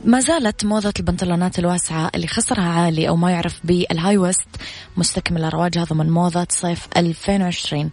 ما 0.04 0.20
زالت 0.20 0.64
موضة 0.64 0.92
البنطلونات 0.98 1.58
الواسعة 1.58 2.10
اللي 2.14 2.26
خصرها 2.26 2.68
عالي 2.68 3.08
أو 3.08 3.16
ما 3.16 3.30
يعرف 3.30 3.60
بالهاي 3.64 4.16
ويست 4.18 4.48
مستكملة 4.96 5.48
رواجها 5.48 5.84
ضمن 5.84 6.10
موضة 6.10 6.46
صيف 6.50 6.88
2020 6.96 7.90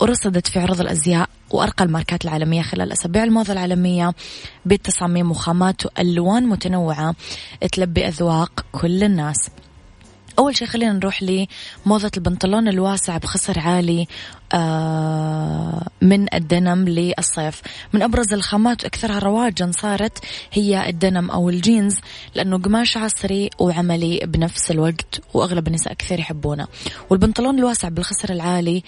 ورصدت 0.00 0.46
في 0.46 0.58
عروض 0.60 0.80
الأزياء 0.80 1.28
وأرقى 1.50 1.84
الماركات 1.84 2.24
العالمية 2.24 2.62
خلال 2.62 2.92
أسابيع 2.92 3.24
الموضة 3.24 3.52
العالمية 3.52 4.14
بتصاميم 4.66 5.30
وخامات 5.30 5.86
وألوان 5.86 6.46
متنوعة 6.46 7.14
تلبي 7.72 8.08
أذواق 8.08 8.64
كل 8.72 9.04
الناس. 9.04 9.50
أول 10.38 10.56
شيء 10.56 10.68
خلينا 10.68 10.92
نروح 10.92 11.22
لموضة 11.22 12.10
البنطلون 12.16 12.68
الواسع 12.68 13.16
بخصر 13.16 13.58
عالي 13.58 14.06
آه، 14.54 15.86
من 16.02 16.34
الدنم 16.34 16.88
للصيف. 16.88 17.62
من 17.92 18.02
أبرز 18.02 18.32
الخامات 18.32 18.84
وأكثرها 18.84 19.18
رواجا 19.18 19.70
صارت 19.80 20.18
هي 20.52 20.88
الدنم 20.88 21.30
أو 21.30 21.48
الجينز 21.48 21.96
لأنه 22.34 22.58
قماش 22.58 22.96
عصري 22.96 23.50
وعملي 23.58 24.20
بنفس 24.24 24.70
الوقت 24.70 25.20
وأغلب 25.34 25.68
النساء 25.68 25.94
كثير 25.94 26.18
يحبونه. 26.18 26.66
والبنطلون 27.10 27.58
الواسع 27.58 27.88
بالخصر 27.88 28.32
العالي 28.32 28.82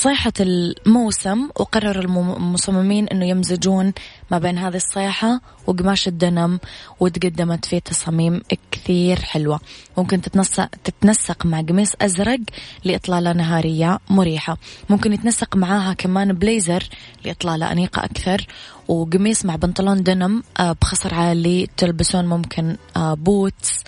صيحة 0.00 0.32
الموسم 0.40 1.48
وقرر 1.56 2.00
المصممين 2.00 3.08
أنه 3.08 3.26
يمزجون 3.26 3.92
ما 4.30 4.38
بين 4.38 4.58
هذه 4.58 4.76
الصيحة 4.76 5.40
وقماش 5.66 6.08
الدنم 6.08 6.60
وتقدمت 7.00 7.64
فيه 7.64 7.78
تصاميم 7.78 8.42
كثير 8.70 9.20
حلوة. 9.20 9.60
ممكن 9.98 10.20
تتنسق, 10.20 10.68
تتنسق 10.84 11.46
مع 11.46 11.60
قميص 11.60 11.92
أزرق 12.00 12.40
لإطلالة 12.84 13.32
نهارية 13.32 13.98
مريحة. 14.10 14.56
ممكن 14.90 15.12
يتنسق 15.12 15.56
معاها 15.56 15.92
كمان 15.92 16.32
بليزر 16.32 16.88
لإطلالة 17.24 17.72
أنيقة 17.72 18.04
أكثر. 18.04 18.46
وقميص 18.88 19.44
مع 19.44 19.56
بنطلون 19.56 20.02
دنم 20.02 20.42
آه، 20.60 20.72
بخصر 20.72 21.14
عالي 21.14 21.68
تلبسون 21.76 22.26
ممكن 22.26 22.76
boots 22.96 23.84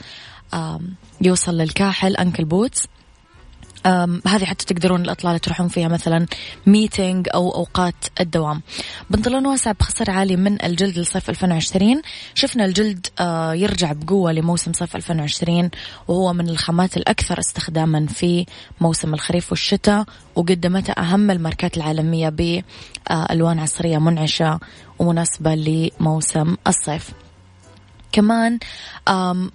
آه، 0.55 0.81
يوصل 1.21 1.55
للكاحل 1.55 2.17
ankle 2.17 2.45
boots. 2.45 2.83
هذه 4.27 4.45
حتى 4.45 4.75
تقدرون 4.75 5.01
الإطلالة 5.01 5.39
تروحون 5.39 5.69
فيها 5.69 5.89
مثلا 5.89 6.27
meeting 6.67 7.29
أو 7.35 7.55
أوقات 7.55 7.95
الدوام. 8.21 8.63
بنطلون 9.11 9.47
واسع 9.47 9.73
بخصر 9.73 10.11
عالي 10.11 10.37
من 10.37 10.65
الجلد 10.65 10.99
لصيف 10.99 11.31
2020 11.31 12.03
شفنا 12.35 12.65
الجلد 12.65 13.07
آه، 13.21 13.55
يرجع 13.55 13.93
بقوة 13.93 14.33
لموسم 14.33 14.73
صيف 14.73 14.97
2020 14.97 15.71
وهو 16.09 16.33
من 16.33 16.49
الخامات 16.49 16.97
الأكثر 16.97 17.39
استخداما 17.39 18.07
في 18.07 18.47
موسم 18.81 19.15
الخريف 19.15 19.51
والشتاء 19.51 20.05
وقدمته 20.37 20.93
أهم 20.93 21.31
الماركات 21.31 21.77
العالمية 21.77 22.29
بألوان 22.29 23.59
عصرية 23.59 23.99
منعشة 23.99 24.61
ومناسبة 24.99 25.55
لموسم 25.55 26.57
الصيف. 26.67 27.22
كمان 28.13 28.59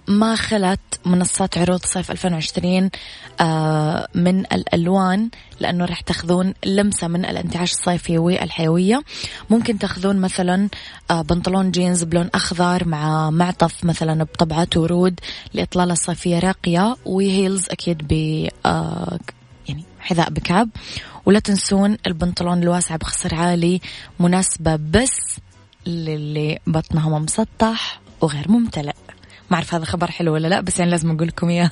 ما 0.08 0.36
خلت 0.36 0.80
منصات 1.06 1.58
عروض 1.58 1.80
صيف 1.84 2.10
2020 2.10 2.90
من 4.14 4.40
الألوان 4.40 5.30
لأنه 5.60 5.84
راح 5.84 6.00
تاخذون 6.00 6.54
لمسة 6.66 7.08
من 7.08 7.24
الانتعاش 7.24 7.72
الصيفي 7.72 8.18
والحيوية. 8.18 9.02
ممكن 9.50 9.78
تاخذون 9.78 10.16
مثلا 10.16 10.68
بنطلون 11.10 11.70
جينز 11.70 12.04
بلون 12.04 12.30
أخضر 12.34 12.88
مع 12.88 13.30
معطف 13.30 13.84
مثلا 13.84 14.24
بطبعة 14.24 14.68
ورود 14.76 15.20
لإطلالة 15.54 15.94
صيفية 15.94 16.38
راقية 16.38 16.96
وهيلز 17.04 17.64
أكيد 17.70 18.08
ب 18.08 18.12
يعني 19.68 19.84
حذاء 20.00 20.30
بكعب. 20.30 20.68
ولا 21.26 21.38
تنسون 21.38 21.96
البنطلون 22.06 22.62
الواسع 22.62 22.96
بخصر 22.96 23.34
عالي 23.34 23.80
مناسبة 24.20 24.76
بس 24.76 25.40
للي 25.86 26.58
بطنهم 26.66 27.22
مسطح. 27.22 28.00
وغير 28.20 28.50
ممتلئ. 28.50 28.94
ما 29.50 29.54
أعرف 29.56 29.74
هذا 29.74 29.84
خبر 29.84 30.10
حلو 30.10 30.34
ولا 30.34 30.48
لا 30.48 30.60
بس 30.60 30.78
يعني 30.78 30.90
لازم 30.90 31.10
أقول 31.10 31.28
لكم 31.28 31.48
إياه. 31.48 31.70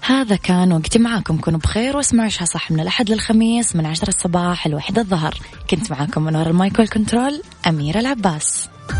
هذا 0.00 0.36
كان 0.36 0.72
وقتي 0.72 0.98
معاكم. 0.98 1.38
كونوا 1.38 1.58
بخير 1.58 1.96
واسمعوا 1.96 2.24
إيش 2.24 2.42
صح 2.42 2.70
من 2.70 2.80
الأحد 2.80 3.10
للخميس 3.10 3.76
من 3.76 3.86
عشرة 3.86 4.08
الصباح 4.08 4.66
الواحدة 4.66 5.02
الظهر. 5.02 5.34
كنت 5.70 5.90
معاكم 5.90 6.22
من 6.22 6.36
وراء 6.36 6.48
المايك 6.48 6.78
والكنترول 6.78 7.42
أميرة 7.66 7.98
العباس. 7.98 8.68